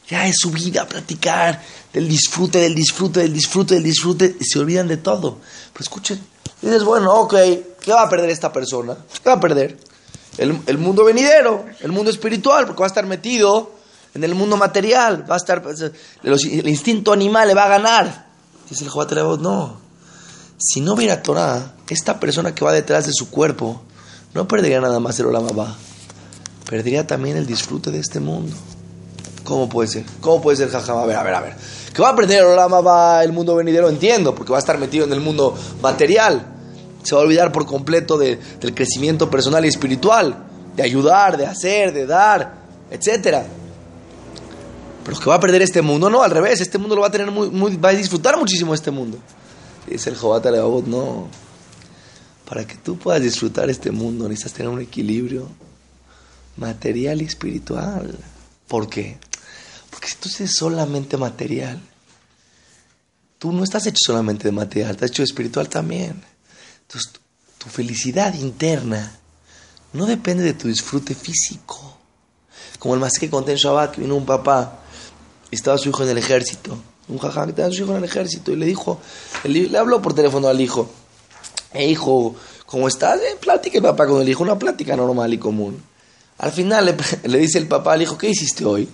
ya 0.09 0.27
es 0.27 0.36
su 0.39 0.51
vida, 0.51 0.88
platicar 0.88 1.62
del 1.93 2.07
disfrute, 2.07 2.59
del 2.59 2.75
disfrute, 2.75 3.21
del 3.21 3.33
disfrute, 3.33 3.75
del 3.75 3.83
disfrute, 3.83 4.36
y 4.39 4.43
se 4.43 4.59
olvidan 4.59 4.88
de 4.88 4.98
todo. 4.98 5.38
Pero 5.74 5.83
escuchen, 5.83 6.19
dices, 6.62 6.83
bueno, 6.83 7.13
ok, 7.13 7.36
¿qué 7.79 7.93
va 7.93 8.03
a 8.03 8.09
perder 8.09 8.29
esta 8.29 8.51
persona? 8.51 8.98
¿Qué 9.24 9.29
va 9.29 9.36
a 9.36 9.39
perder? 9.39 9.77
El, 10.38 10.59
el 10.65 10.77
mundo 10.77 11.03
venidero, 11.03 11.65
el 11.81 11.91
mundo 11.91 12.09
espiritual, 12.09 12.65
porque 12.65 12.79
va 12.79 12.86
a 12.86 12.88
estar 12.88 13.05
metido 13.05 13.78
en 14.13 14.24
el 14.24 14.36
mundo 14.36 14.58
material, 14.58 15.30
va 15.30 15.36
a 15.36 15.38
estar, 15.38 15.63
el 16.24 16.68
instinto 16.68 17.13
animal 17.13 17.48
le 17.48 17.54
va 17.54 17.66
a 17.66 17.70
ganar. 17.70 18.28
Dice 18.70 18.84
el 18.84 18.89
Jobat 18.89 19.12
no. 19.39 19.78
Si 20.58 20.82
no 20.82 20.94
hubiera 20.94 21.24
Torah, 21.24 21.74
esta 21.88 22.20
persona 22.20 22.54
que 22.54 22.66
va 22.66 22.74
detrás 22.74 23.06
de 23.06 23.13
su 23.13 23.30
cuerpo 23.30 23.82
no 24.34 24.48
perdería 24.48 24.82
nada 24.82 25.00
más 25.00 25.20
el 25.20 25.28
Olamabá, 25.28 25.75
perdería 26.70 27.08
también 27.08 27.38
el 27.38 27.48
disfrute 27.48 27.92
de 27.92 28.00
este 28.00 28.20
mundo. 28.20 28.56
¿Cómo 29.44 29.70
puede 29.70 29.88
ser? 29.88 30.06
¿Cómo 30.22 30.42
puede 30.42 30.58
ser, 30.58 30.70
jajam? 30.70 30.98
A 30.98 31.06
ver, 31.06 31.16
a 31.16 31.24
ver, 31.24 31.34
a 31.34 31.42
ver. 31.42 31.56
Que 31.94 32.01
va 32.01 32.10
a 32.10 32.16
perder 32.16 32.39
el 32.39 32.46
Olamabá, 32.46 33.24
el 33.24 33.32
mundo 33.32 33.56
venidero, 33.56 33.89
entiendo, 33.89 34.36
porque 34.36 34.51
va 34.51 34.58
a 34.58 34.60
estar 34.60 34.78
metido 34.78 35.06
en 35.06 35.13
el 35.13 35.22
mundo 35.22 35.58
material. 35.82 36.46
Se 37.01 37.16
va 37.16 37.22
a 37.22 37.24
olvidar 37.24 37.51
por 37.51 37.66
completo 37.66 38.18
del 38.18 38.39
crecimiento 38.75 39.30
personal 39.30 39.66
y 39.66 39.70
espiritual, 39.70 40.46
de 40.75 40.84
ayudar, 40.84 41.38
de 41.38 41.48
hacer, 41.48 41.94
de 41.94 42.06
dar, 42.06 42.54
etcétera. 42.92 43.46
Pero 45.03 45.20
que 45.20 45.29
va 45.29 45.36
a 45.36 45.39
perder 45.39 45.62
este 45.62 45.82
mundo, 45.82 46.10
no, 46.10 46.22
al 46.22 46.32
revés, 46.32 46.62
este 46.62 46.77
mundo 46.77 46.96
lo 46.96 47.01
va 47.01 47.08
a 47.08 47.12
tener 47.12 47.32
muy, 47.32 47.50
muy 47.50 47.75
va 47.77 47.89
a 47.89 47.94
disfrutar 47.94 48.38
muchísimo 48.38 48.74
este 48.74 48.91
mundo. 48.91 49.18
Dice 49.88 50.10
el 50.10 50.15
Jobat 50.15 50.46
Alevabot, 50.46 50.86
no. 50.86 51.27
Para 52.46 52.65
que 52.65 52.75
tú 52.75 52.98
puedas 52.98 53.22
disfrutar 53.22 53.70
este 53.70 53.91
mundo 53.91 54.27
necesitas 54.27 54.53
tener 54.53 54.72
un 54.72 54.82
equilibrio 54.82 55.48
material 56.58 57.22
y 57.22 57.25
espiritual. 57.25 58.18
¿Por 58.68 58.89
qué? 58.89 59.18
Porque 59.89 60.08
si 60.08 60.15
tú 60.15 60.29
eres 60.36 60.56
solamente 60.56 61.18
material, 61.18 61.79
tú 63.38 63.51
no 63.51 63.63
estás 63.63 63.88
hecho 63.88 64.00
solamente 64.06 64.44
de 64.44 64.51
material, 64.51 64.91
estás 64.91 65.10
hecho 65.10 65.22
de 65.22 65.27
espiritual 65.27 65.70
también. 65.70 66.22
Entonces, 66.82 67.12
tu 67.58 67.70
felicidad 67.70 68.34
interna 68.34 69.12
no 69.94 70.06
depende 70.06 70.44
de 70.44 70.53
tu 70.53 70.68
disfrute 70.68 71.15
físico. 71.15 71.98
Como 72.77 72.94
el 72.94 73.00
más 73.00 73.13
que 73.20 73.29
conté 73.29 73.51
en 73.51 73.58
Shabbat, 73.58 73.96
que 73.96 74.01
vino 74.01 74.15
un 74.15 74.25
papá 74.25 74.79
estaba 75.56 75.77
su 75.77 75.89
hijo 75.89 76.03
en 76.03 76.10
el 76.10 76.18
ejército. 76.18 76.77
Un 77.08 77.18
jajá 77.18 77.46
que 77.48 77.53
tenía 77.53 77.72
su 77.72 77.84
hijo 77.84 77.91
en 77.91 77.98
el 77.98 78.03
ejército 78.03 78.51
y 78.51 78.56
le 78.56 78.65
dijo, 78.65 79.00
le, 79.44 79.77
habló 79.77 80.01
por 80.01 80.13
teléfono 80.13 80.48
al 80.48 80.62
hijo, 80.62 80.89
eh, 81.74 81.89
hijo, 81.89 82.36
¿cómo 82.65 82.88
estás? 82.88 83.20
Eh, 83.20 83.38
plática 83.39 83.82
papá 83.82 84.06
con 84.06 84.22
el 84.22 84.29
hijo, 84.29 84.44
una 84.44 84.60
plática 84.60 84.96
normal 84.96 85.34
y 85.34 85.38
común. 85.38 85.82
Al 86.38 86.51
final 86.51 86.96
le, 87.24 87.38
dice 87.39 87.58
el 87.58 87.68
papá 87.68 87.94
al 87.94 88.01
hijo, 88.01 88.18
¿qué 88.18 88.29
hiciste 88.29 88.63
hoy? 88.63 88.88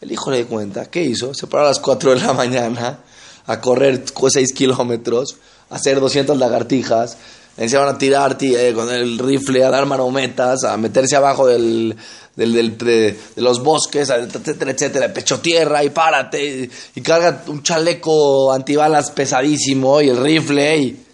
El 0.00 0.12
hijo 0.12 0.30
le 0.30 0.44
cuenta, 0.46 0.86
¿qué 0.86 1.02
hizo? 1.02 1.32
Se 1.34 1.46
paró 1.46 1.64
a 1.64 1.68
las 1.68 1.80
4 1.80 2.14
de 2.14 2.20
la 2.20 2.32
mañana 2.32 3.00
a 3.46 3.60
correr 3.60 4.04
6 4.30 4.52
kilómetros, 4.52 5.36
a 5.70 5.76
hacer 5.76 6.00
200 6.00 6.36
lagartijas, 6.38 7.16
le 7.56 7.76
a 7.76 7.98
tirar 7.98 8.36
eh, 8.40 8.72
con 8.74 8.90
el 8.90 9.18
rifle, 9.18 9.64
a 9.64 9.70
dar 9.70 9.86
marometas, 9.86 10.64
a 10.64 10.76
meterse 10.76 11.16
abajo 11.16 11.46
del, 11.46 11.96
del, 12.36 12.76
de, 12.76 13.18
los 13.36 13.62
bosques, 13.62 14.10
etcétera, 14.10 14.72
etcétera, 14.72 15.12
pecho 15.12 15.40
tierra 15.40 15.84
y 15.84 15.90
párate 15.90 16.70
y, 16.94 17.00
carga 17.00 17.44
un 17.46 17.62
chaleco 17.62 18.52
antibalas 18.52 19.10
pesadísimo 19.12 20.00
y 20.00 20.08
el 20.08 20.16
rifle 20.16 20.78
y 20.78 21.06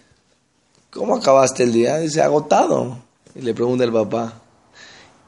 ¿cómo 0.90 1.16
acabaste 1.16 1.64
el 1.64 1.72
día? 1.72 1.98
Dice, 1.98 2.22
agotado. 2.22 3.02
Y 3.34 3.42
le 3.42 3.54
pregunta 3.54 3.84
el 3.84 3.92
papá, 3.92 4.40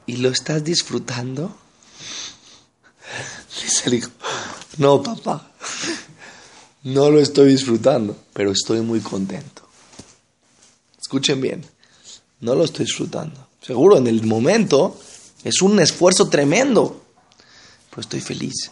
¿y 0.05 0.17
lo 0.17 0.29
estás 0.29 0.63
disfrutando? 0.63 1.55
Dice 3.61 3.83
el 3.87 3.93
hijo, 3.95 4.09
no 4.77 5.01
papá, 5.01 5.51
no 6.83 7.09
lo 7.09 7.19
estoy 7.19 7.51
disfrutando, 7.51 8.17
pero 8.33 8.51
estoy 8.51 8.81
muy 8.81 8.99
contento. 8.99 9.61
Escuchen 10.99 11.39
bien, 11.39 11.63
no 12.41 12.55
lo 12.55 12.65
estoy 12.65 12.85
disfrutando. 12.85 13.47
Seguro 13.61 13.97
en 13.97 14.07
el 14.07 14.25
momento 14.25 14.99
es 15.43 15.61
un 15.61 15.79
esfuerzo 15.79 16.29
tremendo, 16.29 17.03
pero 17.89 18.01
estoy 18.01 18.21
feliz. 18.21 18.71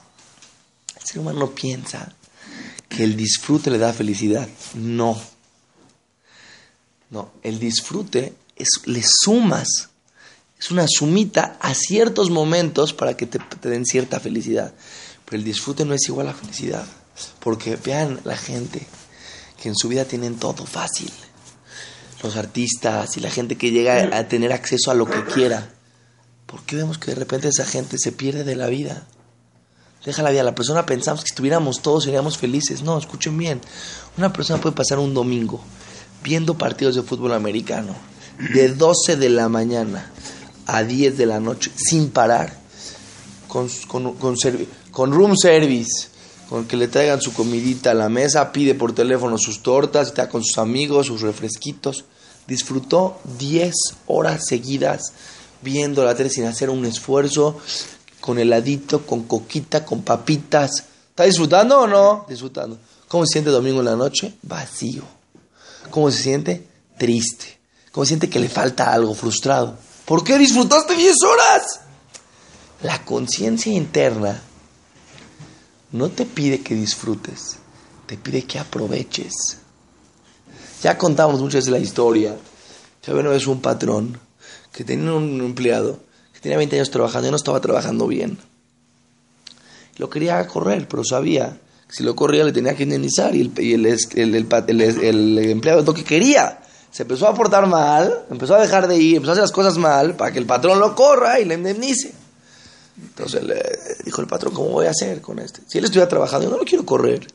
El 0.99 1.05
ser 1.05 1.19
humano 1.19 1.51
piensa 1.51 2.13
que 2.87 3.03
el 3.03 3.15
disfrute 3.15 3.69
le 3.69 3.77
da 3.77 3.93
felicidad. 3.93 4.47
No. 4.75 5.19
No, 7.09 7.31
el 7.43 7.59
disfrute 7.59 8.33
es, 8.55 8.69
le 8.85 9.03
sumas, 9.03 9.89
es 10.57 10.71
una 10.71 10.85
sumita 10.87 11.57
a 11.59 11.73
ciertos 11.73 12.29
momentos 12.29 12.93
para 12.93 13.17
que 13.17 13.25
te, 13.25 13.39
te 13.39 13.69
den 13.69 13.85
cierta 13.85 14.19
felicidad. 14.19 14.73
Pero 15.25 15.37
el 15.37 15.43
disfrute 15.43 15.83
no 15.83 15.93
es 15.93 16.07
igual 16.07 16.29
a 16.29 16.33
felicidad. 16.33 16.85
Porque 17.39 17.75
vean 17.75 18.21
la 18.23 18.37
gente 18.37 18.87
que 19.61 19.69
en 19.69 19.75
su 19.75 19.89
vida 19.89 20.05
tienen 20.05 20.35
todo 20.35 20.65
fácil. 20.65 21.11
Los 22.23 22.37
artistas 22.37 23.17
y 23.17 23.19
la 23.19 23.29
gente 23.29 23.57
que 23.57 23.71
llega 23.71 24.17
a 24.17 24.27
tener 24.27 24.53
acceso 24.53 24.89
a 24.91 24.93
lo 24.93 25.05
que 25.05 25.23
quiera 25.25 25.73
¿Por 26.51 26.61
qué 26.63 26.75
vemos 26.75 26.97
que 26.97 27.11
de 27.11 27.15
repente 27.15 27.47
esa 27.47 27.65
gente 27.65 27.97
se 27.97 28.11
pierde 28.11 28.43
de 28.43 28.57
la 28.57 28.67
vida? 28.67 29.07
Deja 30.05 30.21
la 30.21 30.31
vida. 30.31 30.43
La 30.43 30.53
persona 30.53 30.85
pensamos 30.85 31.23
que 31.23 31.29
estuviéramos 31.29 31.81
todos 31.81 32.03
seríamos 32.03 32.37
felices. 32.37 32.83
No, 32.83 32.97
escuchen 32.97 33.37
bien. 33.37 33.61
Una 34.17 34.33
persona 34.33 34.59
puede 34.59 34.75
pasar 34.75 34.99
un 34.99 35.13
domingo 35.13 35.61
viendo 36.21 36.57
partidos 36.57 36.95
de 36.95 37.03
fútbol 37.03 37.31
americano 37.31 37.95
de 38.53 38.69
12 38.69 39.15
de 39.15 39.29
la 39.29 39.47
mañana 39.47 40.11
a 40.65 40.83
10 40.83 41.17
de 41.17 41.25
la 41.25 41.39
noche 41.39 41.71
sin 41.75 42.09
parar 42.09 42.53
con, 43.47 43.69
con, 43.87 44.13
con 44.91 45.11
room 45.11 45.37
service, 45.37 46.09
con 46.49 46.65
que 46.65 46.77
le 46.77 46.87
traigan 46.87 47.21
su 47.21 47.33
comidita 47.33 47.91
a 47.91 47.93
la 47.93 48.09
mesa, 48.09 48.51
pide 48.51 48.75
por 48.75 48.93
teléfono 48.93 49.37
sus 49.37 49.63
tortas, 49.63 50.07
está 50.07 50.27
con 50.27 50.43
sus 50.43 50.57
amigos, 50.57 51.07
sus 51.07 51.21
refresquitos. 51.21 52.05
Disfrutó 52.47 53.19
10 53.39 53.73
horas 54.07 54.45
seguidas 54.47 55.13
viendo 55.61 56.03
la 56.03 56.15
tele 56.15 56.29
sin 56.29 56.45
hacer 56.45 56.69
un 56.69 56.85
esfuerzo, 56.85 57.59
con 58.19 58.39
heladito, 58.39 59.05
con 59.05 59.23
coquita, 59.23 59.85
con 59.85 60.01
papitas. 60.01 60.85
¿Está 61.09 61.23
disfrutando 61.23 61.81
o 61.81 61.87
no? 61.87 62.25
Disfrutando. 62.29 62.77
¿Cómo 63.07 63.25
se 63.25 63.33
siente 63.33 63.49
domingo 63.49 63.79
en 63.79 63.85
la 63.85 63.95
noche? 63.95 64.33
Vacío. 64.43 65.03
¿Cómo 65.89 66.09
se 66.11 66.23
siente? 66.23 66.67
Triste. 66.97 67.59
¿Cómo 67.91 68.05
se 68.05 68.09
siente 68.09 68.29
que 68.29 68.39
le 68.39 68.47
falta 68.47 68.93
algo? 68.93 69.13
Frustrado. 69.13 69.75
¿Por 70.05 70.23
qué 70.23 70.37
disfrutaste 70.37 70.95
10 70.95 71.15
horas? 71.23 71.81
La 72.83 73.03
conciencia 73.03 73.71
interna 73.71 74.41
no 75.91 76.09
te 76.09 76.25
pide 76.25 76.61
que 76.61 76.73
disfrutes, 76.73 77.57
te 78.07 78.17
pide 78.17 78.43
que 78.43 78.59
aproveches. 78.59 79.57
Ya 80.81 80.97
contamos 80.97 81.41
muchas 81.41 81.65
veces 81.65 81.71
la 81.71 81.79
historia. 81.79 82.35
Ya 83.05 83.13
bueno, 83.13 83.33
es 83.33 83.45
un 83.45 83.61
patrón 83.61 84.19
que 84.71 84.83
tenía 84.83 85.13
un 85.13 85.41
empleado 85.41 85.99
que 86.33 86.39
tenía 86.39 86.57
20 86.57 86.75
años 86.75 86.91
trabajando 86.91 87.27
y 87.27 87.31
no 87.31 87.37
estaba 87.37 87.59
trabajando 87.61 88.07
bien. 88.07 88.37
Lo 89.97 90.09
quería 90.09 90.45
correr, 90.47 90.87
pero 90.87 91.03
sabía 91.03 91.59
Si 91.89 92.03
lo 92.03 92.15
corría 92.15 92.43
le 92.43 92.53
tenía 92.53 92.75
que 92.75 92.83
indemnizar 92.83 93.35
y 93.35 93.41
el, 93.73 93.85
el, 93.85 95.37
empleado 95.49 95.81
lo 95.83 95.93
que 95.93 96.03
quería. 96.03 96.59
Se 96.89 97.03
empezó 97.03 97.27
a 97.27 97.33
portar 97.33 97.67
mal, 97.67 98.25
empezó 98.29 98.55
a 98.55 98.61
dejar 98.61 98.87
de 98.87 98.97
ir, 98.97 99.17
empezó 99.17 99.31
a 99.31 99.33
hacer 99.33 99.43
las 99.43 99.51
cosas 99.51 99.77
mal 99.77 100.15
para 100.15 100.31
que 100.31 100.39
el 100.39 100.45
patrón 100.45 100.79
lo 100.79 100.95
corra 100.95 101.39
y 101.39 101.45
le 101.45 101.55
indemnice. 101.55 102.13
Entonces 103.01 103.43
le 103.43 103.61
dijo 104.05 104.21
el 104.21 104.27
patrón, 104.27 104.53
¿cómo 104.53 104.69
voy 104.69 104.85
a 104.87 104.91
hacer 104.91 105.21
con 105.21 105.39
este? 105.39 105.61
Si 105.67 105.77
él 105.77 105.85
estuviera 105.85 106.09
trabajando, 106.09 106.45
yo 106.45 106.51
no 106.51 106.57
lo 106.57 106.65
quiero 106.65 106.85
correr. 106.85 107.27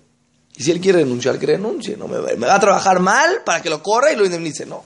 Y 0.56 0.62
si 0.62 0.70
él 0.70 0.80
quiere 0.80 1.00
renunciar, 1.00 1.38
que 1.38 1.46
renuncie. 1.46 1.96
No 1.96 2.08
me 2.08 2.18
va 2.18 2.54
a 2.54 2.60
trabajar 2.60 3.00
mal 3.00 3.42
para 3.44 3.62
que 3.62 3.70
lo 3.70 3.82
corra 3.82 4.12
y 4.12 4.16
lo 4.16 4.24
indemnice. 4.24 4.64
No. 4.64 4.84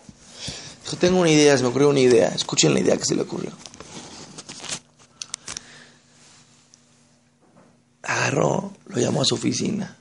Dijo, 0.82 0.96
tengo 0.96 1.20
una 1.20 1.30
idea, 1.30 1.56
se 1.56 1.62
me 1.62 1.68
ocurrió 1.68 1.88
una 1.88 2.00
idea. 2.00 2.28
Escuchen 2.28 2.75
la 2.75 2.80
idea 2.80 2.96
que 2.96 3.04
se 3.04 3.14
le 3.14 3.22
ocurrió. 3.22 3.50
Agarró, 8.02 8.72
lo 8.87 9.00
llamó 9.00 9.22
a 9.22 9.25
su 9.25 9.34
oficina. 9.34 9.96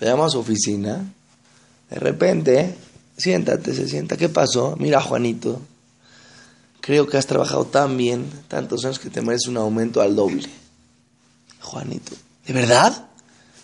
Lo 0.00 0.06
llamó 0.06 0.24
a 0.24 0.30
su 0.30 0.38
oficina. 0.38 1.12
De 1.90 1.98
repente, 1.98 2.76
siéntate, 3.16 3.74
se 3.74 3.88
sienta. 3.88 4.16
¿Qué 4.16 4.28
pasó? 4.28 4.76
Mira, 4.78 5.00
Juanito, 5.00 5.60
creo 6.80 7.06
que 7.06 7.16
has 7.16 7.26
trabajado 7.26 7.64
tan 7.64 7.96
bien, 7.96 8.30
tantos 8.48 8.84
años 8.84 8.98
que 8.98 9.10
te 9.10 9.22
mereces 9.22 9.48
un 9.48 9.56
aumento 9.56 10.00
al 10.00 10.14
doble. 10.14 10.48
Juanito, 11.60 12.12
¿de 12.46 12.52
verdad? 12.52 13.08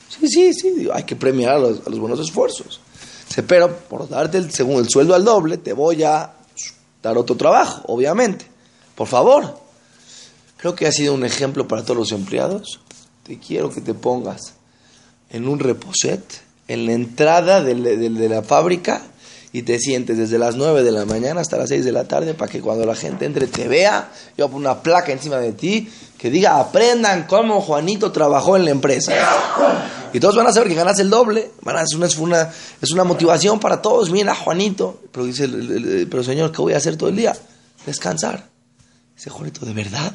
Sí, 0.08 0.28
sí, 0.28 0.52
sí, 0.52 0.88
hay 0.92 1.04
que 1.04 1.16
premiar 1.16 1.54
a 1.54 1.58
los, 1.58 1.98
buenos 1.98 2.20
esfuerzos. 2.20 2.80
Pero 3.40 3.74
por 3.74 4.08
darte 4.08 4.36
el, 4.36 4.52
según 4.52 4.80
el 4.80 4.90
sueldo 4.90 5.14
al 5.14 5.24
doble, 5.24 5.56
te 5.56 5.72
voy 5.72 6.02
a 6.02 6.32
dar 7.02 7.16
otro 7.16 7.36
trabajo, 7.36 7.82
obviamente. 7.86 8.44
Por 8.94 9.08
favor. 9.08 9.62
Creo 10.58 10.74
que 10.74 10.86
ha 10.86 10.92
sido 10.92 11.14
un 11.14 11.24
ejemplo 11.24 11.66
para 11.66 11.82
todos 11.82 11.96
los 11.96 12.12
empleados. 12.12 12.80
Te 13.24 13.38
quiero 13.38 13.70
que 13.70 13.80
te 13.80 13.94
pongas 13.94 14.54
en 15.30 15.48
un 15.48 15.58
reposet, 15.58 16.22
en 16.68 16.86
la 16.86 16.92
entrada 16.92 17.62
de, 17.62 17.74
de 17.74 18.28
la 18.28 18.42
fábrica, 18.42 19.02
y 19.52 19.62
te 19.62 19.78
sientes 19.78 20.16
desde 20.16 20.38
las 20.38 20.56
9 20.56 20.82
de 20.82 20.90
la 20.92 21.04
mañana 21.04 21.42
hasta 21.42 21.58
las 21.58 21.68
6 21.68 21.84
de 21.84 21.92
la 21.92 22.04
tarde 22.04 22.32
para 22.34 22.50
que 22.50 22.60
cuando 22.60 22.86
la 22.86 22.94
gente 22.94 23.26
entre 23.26 23.46
te 23.46 23.68
vea, 23.68 24.10
yo 24.36 24.46
pongo 24.46 24.60
una 24.60 24.82
placa 24.82 25.12
encima 25.12 25.36
de 25.36 25.52
ti 25.52 25.90
que 26.16 26.30
diga 26.30 26.58
aprendan 26.58 27.26
cómo 27.26 27.60
Juanito 27.60 28.12
trabajó 28.12 28.56
en 28.56 28.64
la 28.64 28.70
empresa. 28.70 29.12
Y 30.14 30.20
todos 30.20 30.36
van 30.36 30.46
a 30.46 30.52
saber 30.52 30.68
que 30.68 30.74
ganas 30.74 30.98
el 30.98 31.10
doble, 31.10 31.50
van 31.62 31.76
a, 31.76 31.82
es, 31.82 31.94
una, 31.94 32.06
es, 32.06 32.16
una, 32.16 32.50
es 32.80 32.90
una 32.90 33.04
motivación 33.04 33.58
para 33.60 33.82
todos, 33.82 34.10
mira 34.10 34.34
Juanito, 34.34 35.00
pero 35.10 35.26
dice, 35.26 35.48
pero 36.10 36.22
señor, 36.22 36.52
¿qué 36.52 36.62
voy 36.62 36.74
a 36.74 36.78
hacer 36.78 36.96
todo 36.96 37.08
el 37.08 37.16
día? 37.16 37.36
Descansar. 37.86 38.48
Dice 39.14 39.30
Juanito, 39.30 39.66
¿de 39.66 39.72
verdad? 39.72 40.12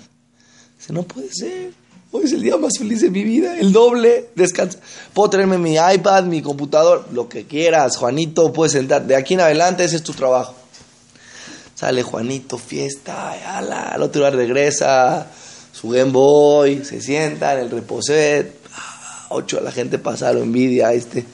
Dice, 0.77 0.93
no 0.93 1.03
puede 1.03 1.29
ser. 1.33 1.71
Hoy 2.11 2.23
es 2.23 2.31
el 2.31 2.41
día 2.41 2.55
más 2.55 2.77
feliz 2.77 3.01
de 3.01 3.09
mi 3.09 3.23
vida, 3.23 3.59
el 3.59 3.73
doble, 3.73 4.29
descansa. 4.33 4.79
Puedo 5.13 5.29
traerme 5.29 5.57
mi 5.57 5.75
iPad, 5.75 6.23
mi 6.23 6.41
computador, 6.41 7.05
lo 7.11 7.27
que 7.27 7.45
quieras, 7.45 7.97
Juanito, 7.97 8.53
puedes 8.53 8.71
sentar. 8.71 9.05
De 9.05 9.15
aquí 9.15 9.33
en 9.33 9.41
adelante 9.41 9.83
ese 9.83 9.97
es 9.97 10.03
tu 10.03 10.13
trabajo. 10.13 10.55
Sale 11.75 12.03
Juanito, 12.03 12.57
fiesta, 12.57 13.57
ala, 13.57 13.89
al 13.89 14.01
otro 14.01 14.21
día 14.21 14.29
regresa, 14.31 15.27
su 15.73 15.89
Game 15.89 16.11
Boy, 16.11 16.85
se 16.85 17.01
sienta 17.01 17.53
en 17.53 17.59
el 17.59 17.69
reposet. 17.69 18.55
Ah, 18.73 19.27
ocho, 19.29 19.59
la 19.59 19.71
gente 19.71 19.99
pasa, 19.99 20.31
lo 20.31 20.41
envidia, 20.41 20.93
este 20.93 21.25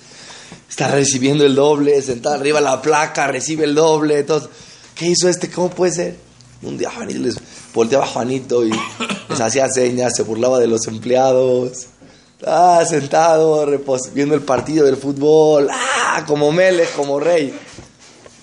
está 0.73 0.87
recibiendo 0.87 1.45
el 1.45 1.53
doble, 1.53 2.01
sentado 2.01 2.33
arriba 2.33 2.59
la 2.59 2.81
placa, 2.81 3.27
recibe 3.27 3.65
el 3.65 3.75
doble. 3.75 4.25
¿qué 4.95 5.05
hizo 5.05 5.29
este? 5.29 5.51
¿Cómo 5.51 5.69
puede 5.69 5.91
ser? 5.91 6.17
Un 6.63 6.79
día 6.79 6.91
les 7.07 7.35
volteaba 7.73 8.05
a 8.05 8.07
Juanito 8.07 8.65
y 8.65 8.71
les 9.29 9.41
hacía 9.41 9.67
señas, 9.69 10.13
se 10.15 10.23
burlaba 10.23 10.59
de 10.59 10.67
los 10.67 10.87
empleados. 10.87 11.87
Ah, 12.45 12.83
sentado, 12.87 13.65
viendo 14.13 14.35
el 14.35 14.41
partido 14.41 14.85
del 14.85 14.97
fútbol. 14.97 15.69
Ah, 15.71 16.25
como 16.27 16.51
Mele, 16.51 16.85
como 16.95 17.19
rey. 17.19 17.53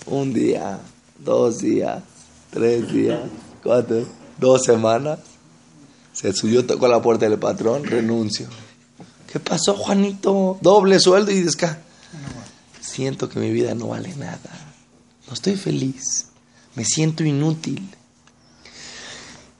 Un 0.07 0.33
día, 0.33 0.79
dos 1.19 1.59
días, 1.59 2.01
tres 2.49 2.91
días, 2.91 3.19
cuatro, 3.63 4.03
dos 4.39 4.63
semanas. 4.63 5.19
Se 6.13 6.33
subió, 6.33 6.65
tocó 6.65 6.87
la 6.87 7.01
puerta 7.01 7.29
del 7.29 7.37
patrón, 7.37 7.83
renuncio. 7.83 8.47
¿Qué 9.31 9.39
pasó, 9.39 9.75
Juanito? 9.75 10.57
Doble 10.61 10.99
sueldo 10.99 11.31
y 11.31 11.41
desca. 11.41 11.79
Siento 12.81 13.29
que 13.29 13.39
mi 13.39 13.51
vida 13.51 13.73
no 13.75 13.87
vale 13.87 14.13
nada. 14.15 14.73
No 15.27 15.33
estoy 15.33 15.55
feliz. 15.55 16.27
Me 16.75 16.83
siento 16.83 17.23
inútil. 17.23 17.87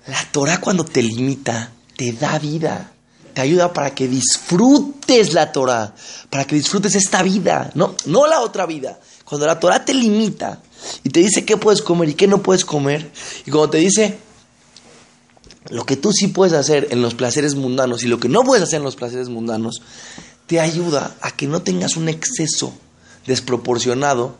La 0.07 0.23
Torah 0.31 0.59
cuando 0.59 0.83
te 0.83 1.01
limita, 1.01 1.71
te 1.95 2.13
da 2.13 2.39
vida. 2.39 2.91
Te 3.33 3.41
ayuda 3.41 3.71
para 3.71 3.95
que 3.95 4.09
disfrutes 4.09 5.33
la 5.33 5.53
Torah, 5.53 5.95
para 6.29 6.43
que 6.43 6.55
disfrutes 6.55 6.95
esta 6.95 7.23
vida, 7.23 7.71
no, 7.75 7.95
no 8.05 8.27
la 8.27 8.41
otra 8.41 8.65
vida. 8.65 8.99
Cuando 9.23 9.47
la 9.47 9.57
Torah 9.57 9.85
te 9.85 9.93
limita 9.93 10.61
y 11.03 11.09
te 11.09 11.21
dice 11.21 11.45
qué 11.45 11.55
puedes 11.55 11.81
comer 11.81 12.09
y 12.09 12.13
qué 12.15 12.27
no 12.27 12.43
puedes 12.43 12.65
comer, 12.65 13.09
y 13.45 13.51
cuando 13.51 13.69
te 13.69 13.77
dice 13.77 14.17
lo 15.69 15.85
que 15.85 15.95
tú 15.95 16.11
sí 16.11 16.27
puedes 16.27 16.53
hacer 16.53 16.89
en 16.91 17.01
los 17.01 17.13
placeres 17.13 17.55
mundanos 17.55 18.03
y 18.03 18.07
lo 18.07 18.19
que 18.19 18.27
no 18.27 18.43
puedes 18.43 18.63
hacer 18.63 18.79
en 18.79 18.83
los 18.83 18.97
placeres 18.97 19.29
mundanos, 19.29 19.81
te 20.47 20.59
ayuda 20.59 21.15
a 21.21 21.31
que 21.31 21.47
no 21.47 21.61
tengas 21.61 21.95
un 21.95 22.09
exceso 22.09 22.73
desproporcionado 23.25 24.35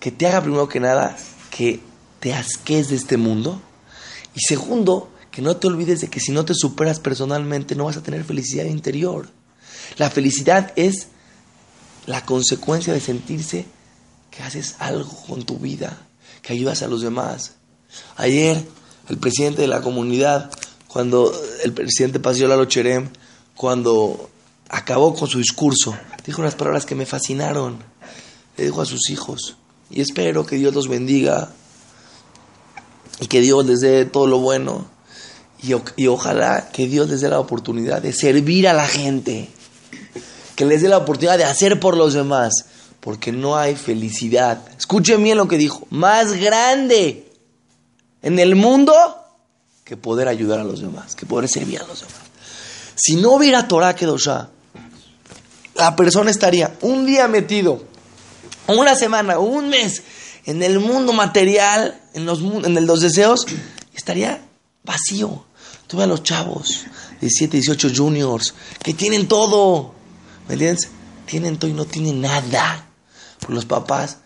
que 0.00 0.10
te 0.10 0.26
haga 0.26 0.40
primero 0.40 0.68
que 0.68 0.80
nada 0.80 1.16
que 1.50 1.80
te 2.18 2.34
asques 2.34 2.88
de 2.88 2.96
este 2.96 3.16
mundo 3.16 3.62
y 4.34 4.40
segundo, 4.40 5.10
que 5.30 5.42
no 5.42 5.56
te 5.56 5.66
olvides 5.66 6.00
de 6.00 6.08
que 6.08 6.20
si 6.20 6.30
no 6.30 6.44
te 6.44 6.54
superas 6.54 7.00
personalmente 7.00 7.74
no 7.74 7.86
vas 7.86 7.96
a 7.96 8.02
tener 8.02 8.22
felicidad 8.24 8.66
interior. 8.66 9.28
La 9.96 10.10
felicidad 10.10 10.72
es 10.76 11.08
la 12.06 12.24
consecuencia 12.24 12.92
de 12.92 13.00
sentirse 13.00 13.66
que 14.30 14.42
haces 14.42 14.76
algo 14.78 15.10
con 15.26 15.44
tu 15.44 15.58
vida, 15.58 16.06
que 16.42 16.52
ayudas 16.52 16.82
a 16.82 16.88
los 16.88 17.02
demás. 17.02 17.54
Ayer, 18.16 18.62
el 19.08 19.18
presidente 19.18 19.62
de 19.62 19.68
la 19.68 19.80
comunidad, 19.80 20.50
cuando 20.88 21.32
el 21.64 21.72
presidente 21.72 22.20
Paseo 22.20 22.48
Lalo 22.48 22.66
Cherem, 22.66 23.08
cuando 23.54 24.30
acabó 24.68 25.14
con 25.14 25.28
su 25.28 25.38
discurso, 25.38 25.96
dijo 26.26 26.40
unas 26.40 26.54
palabras 26.54 26.86
que 26.86 26.94
me 26.94 27.06
fascinaron. 27.06 27.78
Le 28.56 28.64
dijo 28.64 28.82
a 28.82 28.86
sus 28.86 29.08
hijos, 29.10 29.56
y 29.90 30.00
espero 30.00 30.44
que 30.44 30.56
Dios 30.56 30.74
los 30.74 30.88
bendiga 30.88 31.54
y 33.22 33.28
que 33.28 33.40
Dios 33.40 33.64
les 33.66 33.80
dé 33.80 34.04
todo 34.04 34.26
lo 34.26 34.38
bueno. 34.40 34.84
Y, 35.62 36.06
ojalá 36.08 36.70
que 36.72 36.88
Dios 36.88 37.08
les 37.08 37.20
dé 37.20 37.28
la 37.28 37.38
oportunidad 37.38 38.02
de 38.02 38.12
servir 38.12 38.66
a 38.66 38.72
la 38.72 38.88
gente, 38.88 39.48
que 40.56 40.64
les 40.64 40.82
dé 40.82 40.88
la 40.88 40.98
oportunidad 40.98 41.38
de 41.38 41.44
hacer 41.44 41.78
por 41.78 41.96
los 41.96 42.14
demás, 42.14 42.52
porque 42.98 43.30
no 43.30 43.56
hay 43.56 43.76
felicidad. 43.76 44.60
Escuchen 44.76 45.22
bien 45.22 45.36
lo 45.38 45.46
que 45.46 45.56
dijo, 45.56 45.86
más 45.90 46.32
grande 46.32 47.30
en 48.22 48.40
el 48.40 48.56
mundo 48.56 48.92
que 49.84 49.96
poder 49.96 50.26
ayudar 50.26 50.58
a 50.58 50.64
los 50.64 50.80
demás, 50.80 51.14
que 51.14 51.24
poder 51.24 51.48
servir 51.48 51.80
a 51.80 51.86
los 51.86 52.00
demás. 52.00 52.16
Si 52.96 53.14
no 53.14 53.34
hubiera 53.34 53.68
Torah 53.68 53.94
Kedoshah, 53.94 54.50
la 55.76 55.94
persona 55.94 56.32
estaría 56.32 56.76
un 56.80 57.06
día 57.06 57.28
metido, 57.28 57.84
una 58.66 58.96
semana, 58.96 59.38
un 59.38 59.68
mes 59.68 60.02
en 60.44 60.62
el 60.62 60.80
mundo 60.80 61.12
material, 61.12 62.00
en 62.14 62.26
los, 62.26 62.40
en 62.40 62.86
los 62.86 63.00
deseos, 63.00 63.46
estaría 63.94 64.42
vacío. 64.82 65.44
Tuve 65.86 66.04
a 66.04 66.06
los 66.06 66.22
chavos, 66.22 66.86
17, 67.20 67.58
18 67.58 67.90
juniors, 67.94 68.54
que 68.82 68.94
tienen 68.94 69.28
todo. 69.28 69.94
¿Me 70.48 70.54
entiendes? 70.54 70.88
Tienen 71.26 71.58
todo 71.58 71.70
y 71.70 71.74
no 71.74 71.84
tienen 71.84 72.20
nada. 72.20 72.86
Por 73.40 73.50
los 73.50 73.66
papás, 73.66 74.18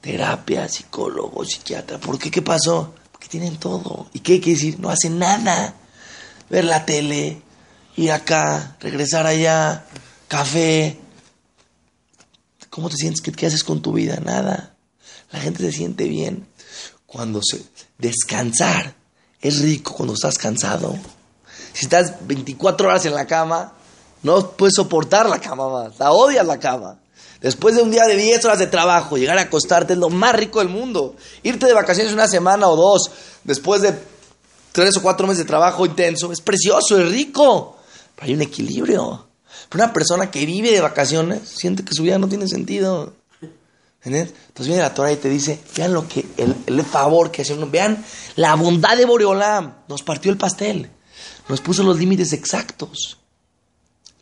terapia, 0.00 0.68
psicólogo, 0.68 1.44
psiquiatra. 1.44 1.98
¿Por 1.98 2.18
qué? 2.18 2.30
¿Qué 2.30 2.42
pasó? 2.42 2.94
Porque 3.10 3.28
tienen 3.28 3.56
todo. 3.56 4.08
¿Y 4.12 4.20
qué 4.20 4.40
quiere 4.40 4.58
decir? 4.58 4.78
No 4.78 4.90
hacen 4.90 5.18
nada. 5.18 5.74
Ver 6.50 6.64
la 6.64 6.84
tele, 6.84 7.42
ir 7.96 8.12
acá, 8.12 8.76
regresar 8.80 9.26
allá, 9.26 9.84
café. 10.28 10.98
¿Cómo 12.70 12.90
te 12.90 12.96
sientes? 12.96 13.22
qué 13.22 13.46
haces 13.46 13.64
con 13.64 13.80
tu 13.80 13.92
vida? 13.92 14.20
Nada. 14.22 14.75
La 15.30 15.40
gente 15.40 15.62
se 15.62 15.72
siente 15.72 16.04
bien 16.08 16.46
cuando 17.06 17.40
se... 17.42 17.64
Descansar 17.98 18.94
es 19.40 19.60
rico 19.60 19.94
cuando 19.94 20.14
estás 20.14 20.36
cansado. 20.36 20.96
Si 21.72 21.86
estás 21.86 22.26
24 22.26 22.88
horas 22.88 23.06
en 23.06 23.14
la 23.14 23.26
cama, 23.26 23.72
no 24.22 24.50
puedes 24.50 24.74
soportar 24.74 25.28
la 25.28 25.40
cama 25.40 25.68
más. 25.68 25.98
La 25.98 26.12
odias 26.12 26.46
la 26.46 26.58
cama. 26.58 26.98
Después 27.40 27.76
de 27.76 27.82
un 27.82 27.90
día 27.90 28.04
de 28.04 28.16
10 28.16 28.44
horas 28.44 28.58
de 28.58 28.66
trabajo, 28.66 29.16
llegar 29.16 29.38
a 29.38 29.42
acostarte 29.42 29.92
es 29.92 29.98
lo 29.98 30.08
más 30.08 30.34
rico 30.34 30.58
del 30.58 30.68
mundo. 30.68 31.16
Irte 31.42 31.66
de 31.66 31.74
vacaciones 31.74 32.12
una 32.12 32.26
semana 32.26 32.68
o 32.68 32.76
dos, 32.76 33.10
después 33.44 33.82
de 33.82 33.94
tres 34.72 34.96
o 34.96 35.02
cuatro 35.02 35.26
meses 35.26 35.44
de 35.44 35.48
trabajo 35.48 35.86
intenso, 35.86 36.32
es 36.32 36.40
precioso, 36.40 36.98
es 36.98 37.10
rico. 37.10 37.76
Pero 38.14 38.26
hay 38.26 38.34
un 38.34 38.42
equilibrio. 38.42 39.26
Pero 39.68 39.84
una 39.84 39.92
persona 39.92 40.30
que 40.30 40.44
vive 40.46 40.72
de 40.72 40.80
vacaciones 40.80 41.48
siente 41.48 41.84
que 41.84 41.94
su 41.94 42.02
vida 42.02 42.18
no 42.18 42.28
tiene 42.28 42.48
sentido. 42.48 43.12
Entonces 44.14 44.66
viene 44.68 44.82
la 44.82 44.94
Torah 44.94 45.12
y 45.12 45.16
te 45.16 45.28
dice, 45.28 45.58
vean 45.76 45.92
lo 45.92 46.06
que, 46.06 46.24
el, 46.36 46.82
favor 46.84 47.30
que 47.30 47.42
hace 47.42 47.54
uno, 47.54 47.68
vean 47.68 48.04
la 48.36 48.54
bondad 48.54 48.96
de 48.96 49.04
Boreolam, 49.04 49.74
nos 49.88 50.02
partió 50.02 50.30
el 50.30 50.38
pastel, 50.38 50.90
nos 51.48 51.60
puso 51.60 51.82
los 51.82 51.98
límites 51.98 52.32
exactos. 52.32 53.18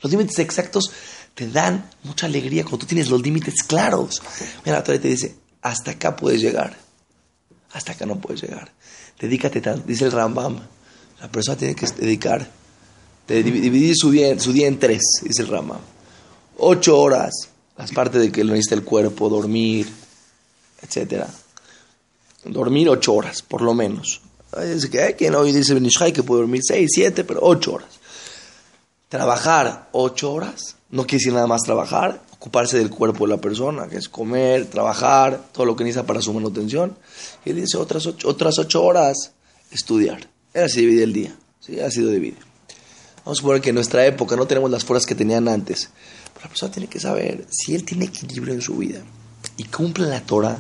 Los 0.01 0.11
límites 0.11 0.38
exactos 0.38 0.90
te 1.35 1.49
dan 1.49 1.90
mucha 2.03 2.27
alegría 2.27 2.62
cuando 2.62 2.79
tú 2.79 2.87
tienes 2.87 3.11
los 3.11 3.20
límites 3.20 3.62
claros. 3.62 4.23
Mira, 4.64 4.79
la 4.79 4.85
Torah 4.85 5.01
te 5.01 5.09
dice, 5.09 5.37
hasta 5.61 5.92
acá 5.92 6.16
puedes 6.16 6.40
llegar, 6.40 6.77
hasta 7.73 7.92
acá 7.92 8.07
no 8.07 8.18
puedes 8.18 8.42
llegar. 8.42 8.73
Dedícate 9.18 9.61
tanto, 9.61 9.87
dice 9.87 10.07
el 10.07 10.12
Rambam, 10.12 10.61
la 11.20 11.31
persona 11.31 11.59
tiene 11.59 11.75
que 11.75 11.87
dedicar, 11.87 12.51
dividir 13.29 13.94
su 13.97 14.11
día, 14.11 14.38
su 14.38 14.53
día 14.53 14.66
en 14.66 14.79
tres, 14.79 15.03
dice 15.23 15.42
el 15.42 15.49
Rambam. 15.49 15.81
Ocho 16.57 16.99
horas, 16.99 17.49
las 17.77 17.93
partes 17.93 18.21
de 18.21 18.33
que 18.33 18.45
lo 18.45 18.53
necesita 18.53 18.77
el 18.77 18.85
cuerpo, 18.85 19.29
dormir, 19.29 19.89
etcétera. 20.83 21.29
Dormir 22.45 22.89
ocho 22.89 23.15
horas, 23.15 23.43
por 23.43 23.63
lo 23.63 23.75
menos. 23.75 24.21
Dice 24.63 24.91
que 24.91 25.03
hay 25.03 25.15
quien 25.15 25.35
hoy 25.35 25.53
dice 25.53 25.75
Benishai 25.75 26.13
que 26.13 26.23
puede 26.23 26.43
dormir 26.43 26.61
seis, 26.65 26.91
siete, 26.95 27.25
pero 27.25 27.41
ocho 27.43 27.75
horas. 27.75 27.89
Trabajar 29.09 29.89
ocho 29.93 30.33
horas, 30.33 30.77
no 30.91 31.03
quiere 31.03 31.19
decir 31.19 31.33
nada 31.33 31.47
más 31.47 31.63
trabajar, 31.63 32.23
ocuparse 32.33 32.79
del 32.79 32.91
cuerpo 32.91 33.27
de 33.27 33.31
la 33.31 33.41
persona, 33.41 33.89
que 33.89 33.97
es 33.97 34.09
comer, 34.09 34.67
trabajar, 34.67 35.49
todo 35.53 35.65
lo 35.65 35.75
que 35.75 35.85
necesita 35.85 36.07
para 36.07 36.21
su 36.21 36.33
manutención. 36.33 36.97
Y 37.45 37.51
él 37.51 37.57
dice 37.57 37.79
otras 37.79 38.07
ocho, 38.07 38.29
otras 38.29 38.59
ocho 38.59 38.85
horas, 38.85 39.33
estudiar. 39.71 40.29
Era 40.53 40.67
así 40.67 40.85
el 40.85 41.13
día, 41.13 41.35
¿sí? 41.61 41.81
así 41.81 42.01
lo 42.01 42.11
divide. 42.11 42.37
Vamos 43.25 43.39
a 43.39 43.41
suponer 43.41 43.63
que 43.63 43.71
en 43.71 43.77
nuestra 43.77 44.05
época 44.05 44.37
no 44.37 44.47
tenemos 44.47 44.71
las 44.71 44.85
fuerzas 44.85 45.07
que 45.07 45.15
tenían 45.15 45.49
antes. 45.49 45.91
La 46.45 46.51
persona 46.51 46.71
tiene 46.71 46.89
que 46.89 47.01
saber 47.01 47.47
si 47.51 47.75
él 47.75 47.85
tiene 47.85 48.05
equilibrio 48.05 48.53
en 48.53 48.61
su 48.61 48.77
vida 48.77 49.01
y 49.57 49.65
cumple 49.65 50.07
la 50.07 50.21
Torah. 50.21 50.59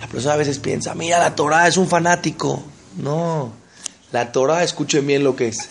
La 0.00 0.06
persona 0.06 0.34
a 0.34 0.36
veces 0.36 0.58
piensa, 0.58 0.94
mira, 0.94 1.18
la 1.18 1.34
Torah 1.34 1.66
es 1.66 1.78
un 1.78 1.88
fanático. 1.88 2.62
No, 2.98 3.54
la 4.12 4.32
Torah, 4.32 4.62
escuchen 4.62 5.06
bien 5.06 5.24
lo 5.24 5.34
que 5.34 5.48
es. 5.48 5.70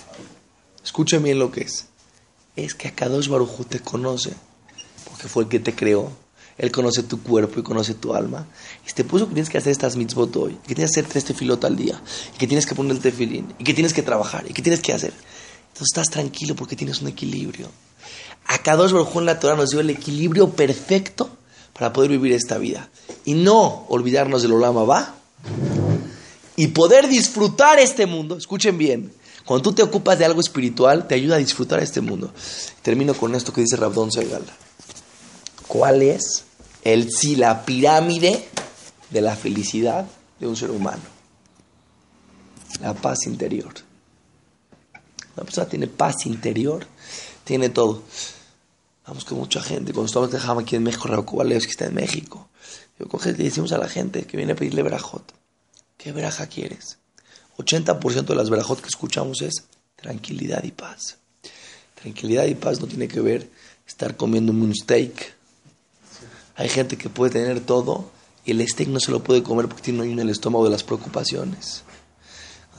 Escuchen 0.83 1.21
bien 1.21 1.37
lo 1.37 1.51
que 1.51 1.61
es. 1.61 1.85
Es 2.55 2.73
que 2.73 2.87
Akadosh 2.87 3.27
Baruj 3.27 3.67
te 3.69 3.79
conoce, 3.79 4.33
porque 5.07 5.27
fue 5.27 5.43
el 5.43 5.49
que 5.49 5.59
te 5.59 5.75
creó. 5.75 6.11
Él 6.57 6.71
conoce 6.71 7.03
tu 7.03 7.21
cuerpo 7.21 7.59
y 7.59 7.63
conoce 7.63 7.93
tu 7.93 8.15
alma. 8.15 8.47
Y 8.89 8.91
te 8.91 9.03
puso 9.03 9.27
que 9.27 9.35
tienes 9.35 9.51
que 9.51 9.59
hacer 9.59 9.71
estas 9.71 9.97
mitzvot 9.97 10.35
hoy, 10.35 10.57
que 10.65 10.73
tienes 10.73 10.91
que 10.91 11.01
hacer 11.01 11.11
tres 11.11 11.25
tefilot 11.25 11.63
al 11.63 11.75
día, 11.75 12.01
que 12.39 12.47
tienes 12.47 12.65
que 12.65 12.73
poner 12.73 12.93
el 12.93 13.01
tefilín, 13.03 13.53
y 13.59 13.63
que 13.63 13.75
tienes 13.75 13.93
que 13.93 14.01
trabajar, 14.01 14.45
y 14.49 14.53
que 14.53 14.63
tienes 14.63 14.81
que 14.81 14.93
hacer. 14.93 15.13
Entonces 15.67 15.89
estás 15.93 16.09
tranquilo 16.09 16.55
porque 16.55 16.75
tienes 16.75 17.01
un 17.01 17.09
equilibrio. 17.09 17.69
Akadosh 18.45 18.91
Baruj 18.91 19.17
en 19.17 19.25
la 19.25 19.39
Torah 19.39 19.55
nos 19.55 19.69
dio 19.69 19.79
el 19.79 19.89
equilibrio 19.89 20.49
perfecto 20.51 21.29
para 21.73 21.91
poder 21.91 22.11
vivir 22.11 22.31
esta 22.31 22.57
vida. 22.57 22.89
Y 23.25 23.33
no 23.33 23.85
olvidarnos 23.89 24.41
del 24.41 24.53
Olama 24.53 24.83
va 24.83 25.15
y 26.55 26.67
poder 26.67 27.07
disfrutar 27.07 27.79
este 27.79 28.05
mundo. 28.05 28.37
Escuchen 28.37 28.77
bien. 28.77 29.11
Cuando 29.45 29.69
tú 29.69 29.75
te 29.75 29.83
ocupas 29.83 30.17
de 30.17 30.25
algo 30.25 30.39
espiritual, 30.39 31.07
te 31.07 31.15
ayuda 31.15 31.35
a 31.35 31.39
disfrutar 31.39 31.79
este 31.79 32.01
mundo. 32.01 32.33
Termino 32.81 33.13
con 33.13 33.35
esto 33.35 33.53
que 33.53 33.61
dice 33.61 33.75
Rabdón 33.75 34.11
Segal. 34.11 34.43
¿Cuál 35.67 36.01
es 36.01 36.45
el 36.83 37.11
si 37.11 37.35
la 37.35 37.65
pirámide 37.65 38.47
de 39.09 39.21
la 39.21 39.35
felicidad 39.35 40.07
de 40.39 40.47
un 40.47 40.55
ser 40.55 40.71
humano? 40.71 41.03
La 42.81 42.93
paz 42.93 43.25
interior. 43.27 43.73
La 45.35 45.43
persona 45.43 45.67
tiene 45.67 45.87
paz 45.87 46.25
interior, 46.25 46.87
tiene 47.45 47.69
todo. 47.69 48.03
Vamos 49.07 49.23
con 49.23 49.37
mucha 49.37 49.61
gente. 49.61 49.93
Cuando 49.93 50.07
estamos 50.07 50.31
de 50.31 50.61
aquí 50.61 50.75
en 50.75 50.83
México, 50.83 51.07
Raúl 51.07 51.47
que 51.47 51.57
está 51.57 51.85
en 51.85 51.93
México. 51.93 52.49
Yo 52.99 53.07
coge 53.07 53.29
y 53.29 53.35
le 53.35 53.45
decimos 53.45 53.71
a 53.71 53.77
la 53.77 53.87
gente 53.87 54.25
que 54.25 54.35
viene 54.35 54.53
a 54.53 54.55
pedirle 54.55 54.83
verajot. 54.83 55.33
¿Qué 55.97 56.11
veraja 56.11 56.47
quieres? 56.47 56.97
80% 57.57 58.25
de 58.25 58.35
las 58.35 58.49
verajot 58.49 58.81
que 58.81 58.87
escuchamos 58.87 59.41
es 59.41 59.63
tranquilidad 59.95 60.63
y 60.63 60.71
paz. 60.71 61.17
Tranquilidad 62.01 62.45
y 62.45 62.55
paz 62.55 62.81
no 62.81 62.87
tiene 62.87 63.07
que 63.07 63.21
ver 63.21 63.49
estar 63.87 64.17
comiendo 64.17 64.51
un 64.51 64.73
steak. 64.73 65.35
Hay 66.55 66.69
gente 66.69 66.97
que 66.97 67.09
puede 67.09 67.31
tener 67.31 67.59
todo 67.59 68.09
y 68.43 68.51
el 68.51 68.67
steak 68.67 68.89
no 68.89 68.99
se 68.99 69.11
lo 69.11 69.23
puede 69.23 69.43
comer 69.43 69.67
porque 69.67 69.83
tiene 69.83 70.03
en 70.03 70.19
el 70.19 70.29
estómago 70.29 70.65
de 70.65 70.71
las 70.71 70.83
preocupaciones. 70.83 71.83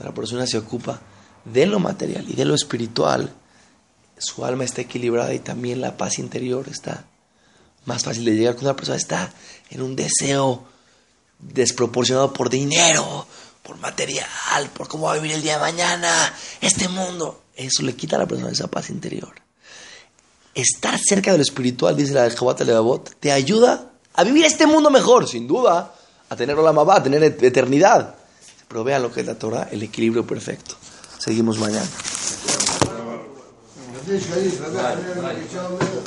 La 0.03 0.13
persona 0.13 0.45
se 0.45 0.57
ocupa 0.57 1.01
de 1.45 1.65
lo 1.65 1.79
material 1.79 2.25
y 2.29 2.33
de 2.33 2.45
lo 2.45 2.53
espiritual, 2.53 3.33
su 4.17 4.45
alma 4.45 4.63
está 4.63 4.81
equilibrada 4.81 5.33
y 5.33 5.39
también 5.39 5.81
la 5.81 5.97
paz 5.97 6.19
interior 6.19 6.67
está 6.69 7.05
más 7.85 8.03
fácil 8.03 8.25
de 8.25 8.35
llegar 8.35 8.53
cuando 8.55 8.71
una 8.71 8.75
persona 8.75 8.97
está 8.97 9.31
en 9.69 9.81
un 9.81 9.95
deseo 9.95 10.65
desproporcionado 11.39 12.33
por 12.33 12.49
dinero, 12.49 13.25
por 13.63 13.77
material, 13.77 14.69
por 14.73 14.87
cómo 14.87 15.05
va 15.05 15.13
a 15.13 15.15
vivir 15.15 15.31
el 15.33 15.41
día 15.41 15.53
de 15.53 15.59
mañana, 15.59 16.33
este 16.61 16.87
mundo. 16.89 17.43
Eso 17.55 17.83
le 17.83 17.95
quita 17.95 18.15
a 18.17 18.19
la 18.19 18.27
persona 18.27 18.51
esa 18.51 18.67
paz 18.67 18.89
interior. 18.89 19.33
Estar 20.53 20.99
cerca 20.99 21.31
de 21.31 21.37
lo 21.37 21.43
espiritual, 21.43 21.95
dice 21.95 22.13
la 22.13 22.29
Jehová 22.29 22.55
Levavot, 22.59 23.15
te 23.19 23.31
ayuda 23.31 23.91
a 24.13 24.23
vivir 24.23 24.45
este 24.45 24.65
mundo 24.65 24.89
mejor, 24.89 25.27
sin 25.27 25.47
duda, 25.47 25.93
a 26.29 26.35
tener 26.35 26.57
la 26.57 26.71
a 26.71 27.03
tener 27.03 27.23
eternidad. 27.23 28.15
Pero 28.67 28.83
vean 28.83 29.01
lo 29.01 29.13
que 29.13 29.21
es 29.21 29.25
la 29.25 29.35
Torah, 29.35 29.69
el 29.71 29.83
equilibrio 29.83 30.25
perfecto. 30.25 30.75
Seguimos 31.19 31.57
mañana. 31.57 31.87
Hadis-i 34.07 34.27
şerif 34.27 34.61
ve 34.61 34.73
de 34.73 34.79
emir 34.79 35.97